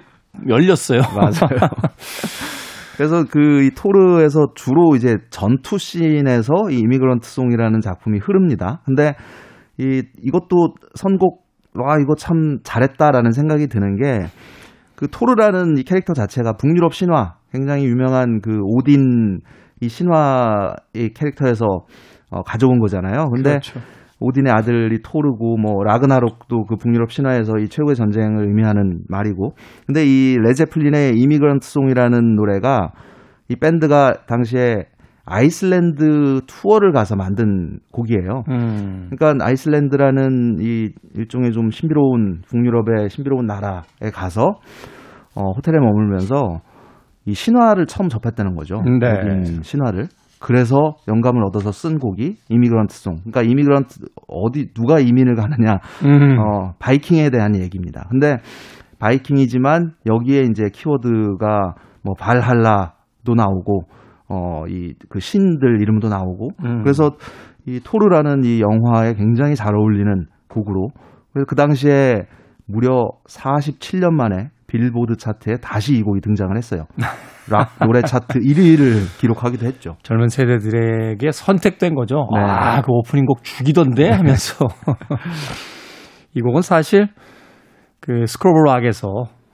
열렸어요. 0.47 1.01
맞아요. 1.15 1.69
그래서 2.97 3.23
그 3.25 3.57
이 3.67 3.71
토르에서 3.71 4.47
주로 4.55 4.95
이제 4.95 5.17
전투 5.29 5.77
씬에서 5.77 6.53
이 6.71 6.79
Immigrant 6.79 7.27
Song이라는 7.27 7.81
작품이 7.81 8.19
흐릅니다. 8.19 8.81
근데 8.85 9.13
이 9.77 10.03
이것도 10.21 10.73
선곡 10.95 11.45
와 11.75 11.97
이거 11.99 12.15
참 12.15 12.57
잘했다라는 12.63 13.31
생각이 13.31 13.67
드는 13.67 13.97
게 13.97 14.25
그 14.97 15.07
토르라는 15.09 15.77
이 15.77 15.83
캐릭터 15.83 16.13
자체가 16.13 16.53
북유럽 16.53 16.93
신화 16.93 17.35
굉장히 17.53 17.85
유명한 17.85 18.41
그 18.41 18.59
오딘 18.63 19.41
이 19.79 19.87
신화의 19.87 21.13
캐릭터에서 21.13 21.65
어, 22.31 22.41
가져온 22.41 22.79
거잖아요. 22.79 23.29
근데 23.29 23.51
그렇죠. 23.51 23.79
오딘의 24.19 24.51
아들이 24.51 24.99
토르고 25.03 25.57
뭐 25.57 25.83
라그나록도 25.83 26.65
그 26.65 26.75
북유럽 26.77 27.11
신화에서 27.11 27.59
이 27.59 27.69
최고의 27.69 27.95
전쟁을 27.95 28.47
의미하는 28.47 29.01
말이고 29.07 29.51
근데 29.85 30.03
이 30.03 30.35
레제플린의 30.39 31.15
Immigrant 31.15 31.67
Song이라는 31.67 32.35
노래가 32.35 32.91
이 33.49 33.55
밴드가 33.55 34.25
당시에 34.25 34.87
아이슬란드 35.29 36.41
투어를 36.47 36.93
가서 36.93 37.17
만든 37.17 37.79
곡이에요. 37.91 38.43
음. 38.47 39.09
그러니까 39.09 39.45
아이슬란드라는 39.45 40.57
이 40.61 40.89
일종의 41.15 41.51
좀 41.51 41.69
신비로운 41.69 42.41
북유럽의 42.47 43.09
신비로운 43.09 43.45
나라에 43.45 44.09
가서 44.13 44.59
어, 45.35 45.51
호텔에 45.51 45.79
머물면서 45.79 46.61
이 47.25 47.33
신화를 47.33 47.87
처음 47.87 48.07
접했다는 48.07 48.55
거죠. 48.55 48.81
네. 48.81 49.61
신화를. 49.61 50.07
그래서 50.39 50.95
영감을 51.07 51.43
얻어서 51.43 51.71
쓴 51.71 51.99
곡이 51.99 52.35
이미그런트 52.47 52.95
송. 52.95 53.17
그러니까 53.17 53.41
이미그런트 53.41 53.99
어디 54.27 54.73
누가 54.73 54.99
이민을 54.99 55.35
가느냐. 55.35 55.79
음. 56.05 56.39
어, 56.39 56.73
바이킹에 56.79 57.29
대한 57.31 57.55
얘기입니다. 57.55 58.05
근데 58.09 58.37
바이킹이지만 58.99 59.93
여기에 60.05 60.43
이제 60.49 60.69
키워드가 60.71 61.75
뭐 62.03 62.13
발할라도 62.17 63.35
나오고 63.35 63.83
어, 64.29 64.65
이 64.67 64.93
그 65.09 65.19
신들 65.19 65.81
이름도 65.81 66.09
나오고 66.09 66.49
음. 66.63 66.81
그래서 66.83 67.11
이 67.65 67.79
토르라는 67.83 68.43
이 68.43 68.61
영화에 68.61 69.13
굉장히 69.13 69.55
잘 69.55 69.75
어울리는 69.75 70.25
곡으로 70.49 70.89
그래서 71.33 71.45
그 71.47 71.55
당시에 71.55 72.23
무려 72.65 73.09
47년 73.27 74.11
만에 74.11 74.49
빌보드 74.67 75.15
차트에 75.15 75.57
다시 75.57 75.95
이 75.97 76.01
곡이 76.01 76.21
등장을 76.21 76.55
했어요. 76.55 76.85
락 77.49 77.69
노래 77.79 78.01
차트 78.01 78.39
1위를 78.39 79.19
기록하기도 79.19 79.65
했죠. 79.65 79.95
젊은 80.03 80.27
세대들에게 80.27 81.31
선택된 81.31 81.95
거죠. 81.95 82.27
네. 82.35 82.41
아, 82.41 82.81
그 82.81 82.91
오프닝 82.91 83.25
곡 83.25 83.43
죽이던데 83.43 84.09
하면서. 84.09 84.67
이 86.35 86.41
곡은 86.41 86.61
사실 86.61 87.07
그 88.01 88.25
School 88.25 88.54
of 88.54 88.63
Rock에서 88.65 89.07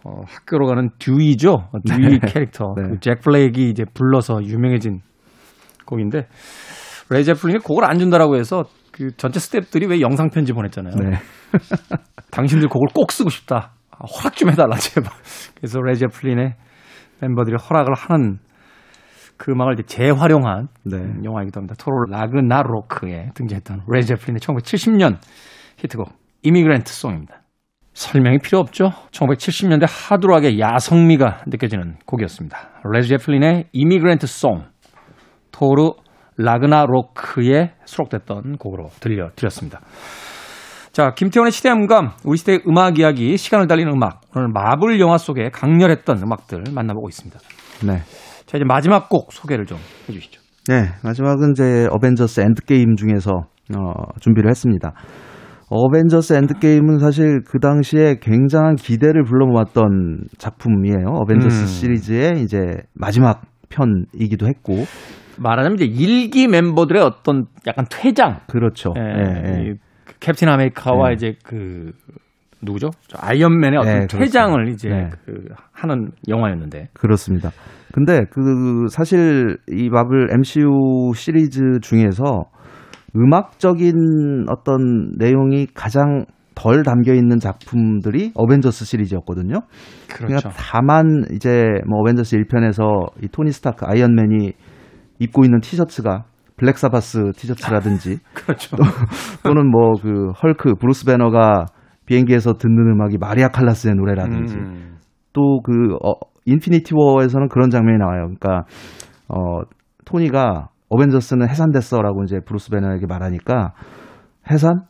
어, 0.05 0.21
학교로 0.27 0.67
가는 0.67 0.89
듀이죠. 0.99 1.69
듀이 1.87 2.19
캐릭터. 2.19 2.73
네. 2.75 2.89
그 2.89 3.03
잭 3.03 3.21
블랙이가 3.21 3.67
이제 3.67 3.83
불러서 3.93 4.43
유명해진 4.43 5.01
곡인데 5.85 6.27
레드 7.09 7.23
제플린이 7.23 7.59
곡을 7.59 7.85
안 7.85 7.99
준다라고 7.99 8.37
해서 8.37 8.63
그 8.91 9.15
전체 9.17 9.39
스태프들이 9.39 9.87
왜 9.87 10.01
영상 10.01 10.29
편지 10.29 10.53
보냈잖아요. 10.53 10.95
네. 10.95 11.17
당신들 12.31 12.67
곡을 12.67 12.87
꼭 12.93 13.11
쓰고 13.11 13.29
싶다. 13.29 13.73
아, 13.91 14.05
허락 14.05 14.35
좀 14.35 14.49
해달라 14.49 14.75
제발. 14.75 15.11
그래서 15.55 15.79
레제플린의 15.81 16.55
멤버들이 17.21 17.55
허락을 17.57 17.93
하는 17.95 18.39
그 19.37 19.51
음악을 19.51 19.73
이제 19.73 19.83
재활용한 19.83 20.67
네. 20.85 20.97
영화이기도 21.23 21.59
합니다. 21.59 21.75
토르 21.77 22.05
라그나로크에 22.09 23.29
등장했던 23.33 23.83
레제플린의 23.87 24.39
1970년 24.39 25.17
히트곡 25.77 26.09
Immigrant 26.43 26.91
Song입니다. 26.91 27.42
설명이 27.93 28.39
필요 28.39 28.60
없죠. 28.60 28.91
1970년대 29.12 29.86
하드락의 29.88 30.60
야성미가 30.60 31.43
느껴지는 31.47 31.95
곡이었습니다. 32.06 32.58
레제플린의 32.91 33.69
Immigrant 33.71 34.27
Song 34.27 34.63
토르 35.51 35.91
라그나로크에 36.38 37.73
수록됐던 37.86 38.58
곡으로 38.58 38.89
들려드렸습니다. 38.99 39.82
자, 40.91 41.13
김태원의 41.15 41.51
시대음감, 41.51 42.12
우리 42.23 42.38
시대의 42.38 42.62
음악 42.67 42.99
이야기, 42.99 43.36
시간을 43.38 43.67
달리는 43.67 43.91
음악. 43.91 44.21
오늘 44.36 44.47
마블 44.53 44.99
영화 44.99 45.17
속에 45.17 45.49
강렬했던 45.49 46.21
음악들 46.23 46.63
만나보고 46.73 47.10
있습니다. 47.10 47.39
네. 47.86 48.01
자, 48.45 48.58
이제 48.58 48.63
마지막 48.63 49.10
곡 49.10 49.34
소개를 49.34 49.65
좀 49.65 49.77
해주시죠. 50.08 50.41
네, 50.67 50.89
마지막은 51.03 51.51
이제 51.51 51.88
어벤져스 51.91 52.41
엔드게임 52.41 52.95
중에서 52.95 53.32
어, 53.75 54.19
준비를 54.21 54.49
했습니다. 54.49 54.93
어벤져스 55.73 56.33
엔드게임은 56.33 56.99
사실 56.99 57.41
그 57.43 57.59
당시에 57.59 58.17
굉장한 58.21 58.75
기대를 58.75 59.23
불러모았던 59.23 60.25
작품이에요. 60.38 61.07
어벤져스 61.07 61.63
음. 61.63 61.65
시리즈의 61.65 62.41
이제 62.43 62.59
마지막 62.93 63.41
편이기도 63.69 64.45
했고. 64.47 64.86
말하자면 65.39 65.79
이제 65.79 65.86
일기 65.86 66.47
멤버들의 66.47 67.01
어떤 67.01 67.45
약간 67.65 67.86
퇴장. 67.89 68.41
그렇죠. 68.47 68.93
예, 68.97 69.01
예, 69.01 69.43
예. 69.45 69.63
이 69.63 69.73
캡틴 70.19 70.47
아메리카와 70.47 71.07
네. 71.07 71.13
이제 71.15 71.33
그 71.43 71.91
누구죠? 72.62 72.91
저 73.07 73.17
아이언맨의 73.19 73.79
어떤 73.79 73.99
네. 74.01 74.07
퇴장을 74.07 74.67
이제 74.69 74.89
네. 74.89 75.09
그 75.25 75.45
하는 75.71 76.12
영화였는데. 76.27 76.89
그렇습니다. 76.93 77.49
근데 77.93 78.25
그 78.29 78.86
사실 78.89 79.57
이 79.71 79.89
마블 79.89 80.29
MCU 80.31 81.13
시리즈 81.15 81.79
중에서 81.81 82.45
음악적인 83.15 84.45
어떤 84.49 85.12
내용이 85.17 85.67
가장 85.73 86.26
덜 86.56 86.84
담겨 86.84 87.13
있는 87.13 87.39
작품들이 87.39 88.32
어벤져스 88.36 88.86
시리즈였거든요. 88.86 89.62
그렇죠. 90.08 90.26
그러니까 90.28 90.49
다만 90.56 91.23
이제 91.32 91.63
뭐 91.88 91.99
어벤져스 92.02 92.38
1편에서 92.38 93.08
이 93.23 93.28
토니 93.28 93.52
스타크 93.52 93.86
아이언맨이 93.88 94.54
입고 95.19 95.45
있는 95.45 95.62
티셔츠가 95.62 96.26
블랙 96.58 96.78
사바스 96.78 97.32
티셔츠라든지 97.36 98.19
그렇죠. 98.36 98.76
또는 99.43 99.67
뭐 99.71 99.93
그 100.02 100.32
헐크 100.41 100.76
브루스 100.76 101.06
배너가 101.06 101.65
비행기에서 102.06 102.54
듣는 102.54 102.78
음악이 102.93 103.17
마리아 103.17 103.47
칼라스의 103.47 103.95
노래라든지 103.95 104.56
음. 104.56 104.97
또 105.33 105.64
그 105.64 105.95
어, 106.04 106.13
인피니티 106.45 106.93
워에서는 106.95 107.47
그런 107.49 107.69
장면이 107.71 107.97
나와요. 107.97 108.28
그러니까 108.38 108.65
어 109.30 109.62
토니가 110.06 110.67
어벤져스는 110.93 111.49
해산됐어라고 111.49 112.23
이제 112.23 112.39
브루스 112.45 112.69
배너에게 112.71 113.06
말하니까 113.08 113.73
해산 114.49 114.84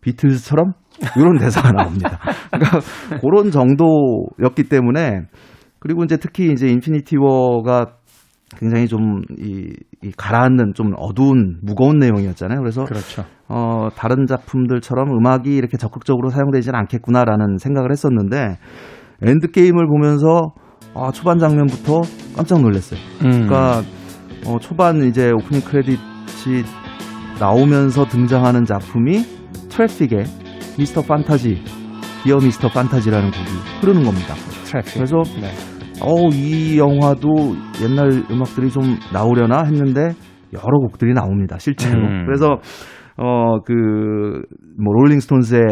비틀즈처럼 0.00 0.72
이런 1.16 1.38
대사가 1.38 1.72
나옵니다. 1.72 2.18
그러니까 2.50 2.80
그런 3.20 3.50
정도였기 3.50 4.64
때문에 4.68 5.22
그리고 5.78 6.04
이제 6.04 6.16
특히 6.16 6.52
이제 6.52 6.68
인피니티 6.68 7.16
워가 7.16 7.96
굉장히 8.58 8.86
좀 8.86 9.22
이, 9.38 9.72
이 10.02 10.12
가라앉는 10.16 10.74
좀 10.74 10.92
어두운 10.96 11.58
무거운 11.62 11.98
내용이었잖아요. 11.98 12.60
그래서 12.60 12.84
그렇죠. 12.84 13.24
어, 13.48 13.88
다른 13.96 14.26
작품들처럼 14.26 15.10
음악이 15.10 15.54
이렇게 15.54 15.76
적극적으로 15.76 16.30
사용되지는 16.30 16.78
않겠구나라는 16.78 17.58
생각을 17.58 17.90
했었는데 17.90 18.56
엔드 19.22 19.50
게임을 19.50 19.86
보면서 19.88 20.52
아, 20.94 21.10
초반 21.10 21.38
장면부터 21.38 22.02
깜짝 22.36 22.60
놀랐어요. 22.60 23.00
음. 23.24 23.30
그러니까 23.30 23.82
어, 24.46 24.58
초반 24.58 25.02
이제 25.04 25.30
오프닝 25.32 25.62
크레딧이 25.62 26.62
나오면서 27.40 28.04
등장하는 28.06 28.64
작품이 28.64 29.18
트래픽의 29.68 30.24
Mr. 30.78 31.02
Fantasy, 31.02 31.62
Dear 32.22 32.36
Mr. 32.36 32.68
Fantasy라는 32.68 33.30
곡이 33.30 33.50
흐르는 33.80 34.04
겁니다. 34.04 34.34
트래픽. 34.64 34.94
그래서 34.94 35.16
네. 35.40 35.50
어, 36.02 36.28
이 36.32 36.78
영화도 36.78 37.28
옛날 37.82 38.22
음악들이 38.30 38.70
좀 38.70 38.82
나오려나 39.12 39.64
했는데 39.64 40.14
여러 40.52 40.78
곡들이 40.78 41.12
나옵니다. 41.12 41.58
실제로. 41.58 41.98
음. 41.98 42.24
그래서 42.26 42.60
어, 43.18 43.60
그, 43.64 44.42
뭐, 44.78 44.92
롤링스톤스의 44.92 45.62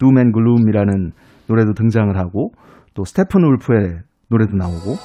Doom 0.00 0.18
and 0.18 0.32
Gloom이라는 0.32 1.12
노래도 1.46 1.72
등장을 1.72 2.16
하고, 2.16 2.52
또 2.94 3.04
스테픈울프의 3.04 4.00
노래도 4.28 4.56
나오고, 4.56 4.96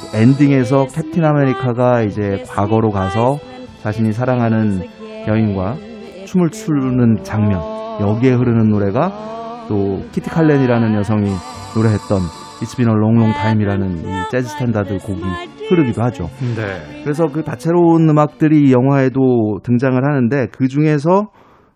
그 0.00 0.16
엔딩에서 0.16 0.86
캡틴 0.86 1.24
아메리카가 1.24 2.02
이제 2.02 2.42
과거로 2.48 2.90
가서 2.90 3.38
자신이 3.82 4.12
사랑하는 4.12 4.82
여인과 5.26 5.76
춤을 6.26 6.50
추는 6.50 7.22
장면, 7.22 7.60
여기에 8.00 8.32
흐르는 8.32 8.68
노래가 8.68 9.66
또 9.68 10.02
키티 10.12 10.30
칼렌이라는 10.30 10.94
여성이 10.94 11.30
노래했던 11.76 12.18
It's 12.60 12.76
Been 12.76 12.90
a 12.90 12.96
Long 12.96 13.18
Long 13.18 13.32
Time이라는 13.34 13.98
이 13.98 14.30
재즈 14.30 14.48
스탠다드 14.48 14.98
곡이 14.98 15.22
흐르기도 15.68 16.02
하죠. 16.02 16.24
네. 16.56 17.02
그래서 17.04 17.26
그 17.26 17.42
다채로운 17.42 18.08
음악들이 18.08 18.68
이 18.68 18.72
영화에도 18.72 19.60
등장을 19.62 19.96
하는데 20.04 20.46
그 20.52 20.68
중에서 20.68 21.30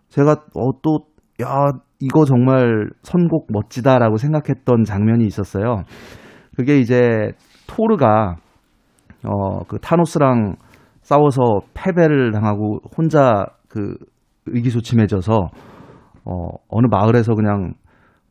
제가 0.09 0.35
어 0.53 0.87
또 0.87 1.37
야 1.37 1.71
이거 2.01 2.25
정말 2.25 2.89
선곡 3.03 3.47
멋지다라고 3.49 4.17
생각했던 4.17 4.83
장면이 4.83 5.25
있었어요. 5.25 5.83
그게 6.55 6.77
이제 6.77 7.31
토르가 7.67 8.35
어 9.25 9.63
그 9.67 9.79
타노스랑 9.79 10.55
싸워서 11.01 11.61
패배를 11.73 12.31
당하고 12.31 12.79
혼자 12.97 13.45
그 13.67 13.95
의기소침해져서 14.47 15.49
어 16.25 16.47
어느 16.69 16.87
마을에서 16.89 17.33
그냥 17.35 17.73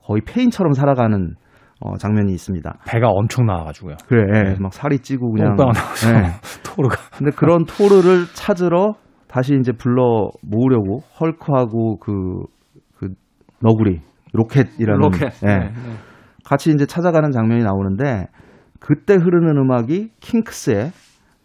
거의 0.05 0.21
폐인처럼 0.23 0.73
살아가는 0.73 1.35
어 1.81 1.97
장면이 1.97 2.33
있습니다. 2.33 2.79
배가 2.87 3.09
엄청 3.09 3.47
나와가지고요. 3.47 3.97
그래, 4.07 4.51
예, 4.53 4.57
막 4.61 4.73
살이 4.73 4.99
찌고 5.01 5.33
그냥 5.33 5.57
나와서 5.57 6.09
예. 6.11 6.31
토르가. 6.65 6.97
근데 7.19 7.31
그런 7.35 7.65
토르를 7.65 8.27
찾으러 8.35 8.95
다시 9.29 9.55
이제 9.59 9.73
불러 9.73 10.31
모으려고 10.43 11.01
헐크하고 11.21 11.99
그, 11.99 12.43
그 12.97 13.09
너구리 13.61 14.01
로켓이라는 14.33 15.01
로켓. 15.01 15.33
예, 15.43 15.47
네, 15.47 15.59
네. 15.59 15.73
같이 16.45 16.71
이제 16.71 16.87
찾아가는 16.87 17.31
장면이 17.33 17.63
나오는데 17.65 18.27
그때 18.85 19.15
흐르는 19.15 19.57
음악이 19.57 20.11
킹크스의 20.21 20.91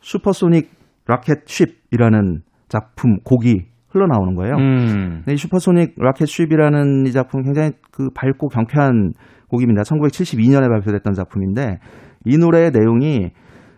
슈퍼소닉 0.02 0.71
라켓 1.08 1.47
쉽이라는 1.47 2.41
작품 2.67 3.19
곡이 3.23 3.62
흘러나오는 3.88 4.36
거예요. 4.36 4.56
음. 4.58 5.23
이 5.25 5.38
슈퍼소닉 5.38 5.93
라켓 5.97 6.28
쉽이라는 6.28 7.06
이 7.08 7.12
작품 7.13 7.43
굉장히 7.43 7.71
그 7.91 8.10
밝고 8.13 8.49
경쾌한 8.49 9.13
곡입니다. 9.47 9.84
1972년에 9.84 10.67
발표됐던 10.67 11.13
작품인데 11.13 11.80
이 12.25 12.38
노래의 12.38 12.71
내용이 12.71 13.32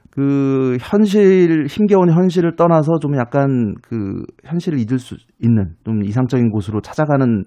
그 0.09 0.77
현실 0.81 1.67
힘겨운 1.67 2.11
현실을 2.11 2.55
떠나서 2.55 2.97
좀 2.99 3.15
약간 3.15 3.75
그 3.83 4.23
현실을 4.43 4.79
잊을 4.79 4.97
수 4.97 5.17
있는 5.39 5.75
좀 5.85 6.03
이상적인 6.03 6.49
곳으로 6.49 6.81
찾아가는 6.81 7.45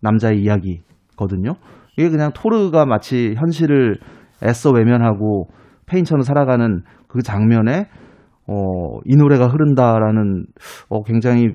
남자의 0.00 0.42
이야기거든요. 0.42 1.54
이게 1.96 2.10
그냥 2.10 2.32
토르가 2.34 2.84
마치 2.84 3.36
현실을 3.38 4.00
애써 4.44 4.70
외면하고 4.70 5.48
폐인처럼 5.86 6.22
살아가는 6.22 6.82
그 7.08 7.22
장면에 7.22 7.88
어, 8.46 8.98
이 9.04 9.16
노래가 9.16 9.46
흐른다라는 9.46 10.46
어, 10.88 11.02
굉장히 11.04 11.50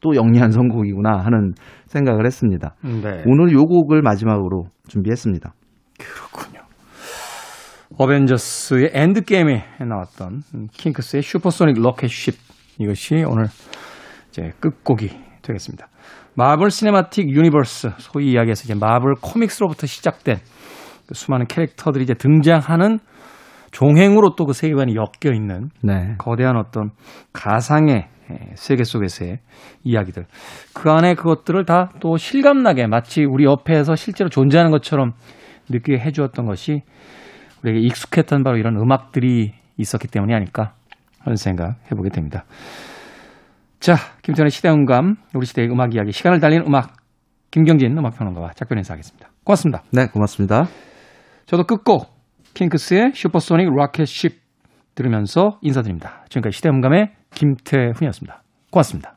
또 0.00 0.14
영리한 0.14 0.50
선곡이구나 0.50 1.18
하는 1.18 1.52
생각을 1.86 2.24
했습니다. 2.24 2.74
네. 2.82 3.22
오늘 3.26 3.52
요 3.52 3.64
곡을 3.64 4.02
마지막으로 4.02 4.68
준비했습니다. 4.88 5.52
그렇군요. 5.98 6.60
Avengers의 7.98 8.90
Endgame에 8.94 9.64
나왔던 9.86 10.42
Kinks의 10.72 11.22
Supersonic 11.22 11.76
Rocket 11.80 12.08
Ship 12.08 12.34
이것이 12.78 13.24
오늘 13.26 13.46
이제 14.30 14.52
끝곡이 14.60 15.10
되겠습니다. 15.42 15.88
Marvel 16.34 16.70
Cinematic 16.70 17.28
Universe 17.28 17.90
소위 17.98 18.32
이야기해서 18.32 18.64
이제 18.64 18.74
Marvel 18.74 19.14
Comics로부터 19.20 19.86
시작된 19.86 20.36
그 21.10 21.14
수많은 21.14 21.46
캐릭터들이 21.46 22.04
이제 22.04 22.14
등장하는 22.14 23.00
종횡으로 23.72 24.34
또 24.36 24.46
그 24.46 24.52
세계관이 24.52 24.94
엮여 24.94 25.34
있는 25.34 25.70
네. 25.82 26.14
거대한 26.18 26.56
어떤 26.56 26.90
가상의 27.32 28.06
에, 28.30 28.38
세계 28.54 28.84
속에서의 28.84 29.38
이야기들. 29.84 30.26
그 30.74 30.90
안에 30.90 31.14
그것들을 31.14 31.64
다 31.66 31.90
또 32.00 32.16
실감나게 32.16 32.86
마치 32.86 33.24
우리 33.24 33.44
옆에서 33.44 33.96
실제로 33.96 34.30
존재하는 34.30 34.70
것처럼 34.70 35.12
느끼게 35.68 35.98
해주었던 35.98 36.46
것이 36.46 36.82
우리에게 37.62 37.80
익숙했던 37.86 38.42
바로 38.44 38.56
이런 38.56 38.76
음악들이 38.76 39.52
있었기 39.76 40.08
때문이 40.08 40.32
아닐까 40.34 40.74
하는 41.20 41.36
생각 41.36 41.76
해보게 41.90 42.08
됩니다. 42.10 42.44
자, 43.80 43.96
김태현의 44.22 44.50
시대음감, 44.50 45.16
우리 45.34 45.46
시대의 45.46 45.68
음악 45.70 45.94
이야기, 45.94 46.12
시간을 46.12 46.40
달리는 46.40 46.66
음악, 46.66 46.96
김경진 47.50 47.96
음악평론가와 47.96 48.52
작별 48.54 48.78
인사하겠습니다. 48.78 49.28
고맙습니다. 49.44 49.82
네, 49.92 50.06
고맙습니다. 50.06 50.66
저도 51.50 51.64
끝곡 51.64 52.06
킹크스의 52.54 53.10
슈퍼소닉 53.12 53.70
로켓 53.70 54.06
쉽 54.06 54.40
들으면서 54.94 55.58
인사드립니다. 55.62 56.24
지금까지 56.28 56.56
시대음감의 56.56 57.10
김태훈이었습니다. 57.34 58.44
고맙습니다. 58.70 59.16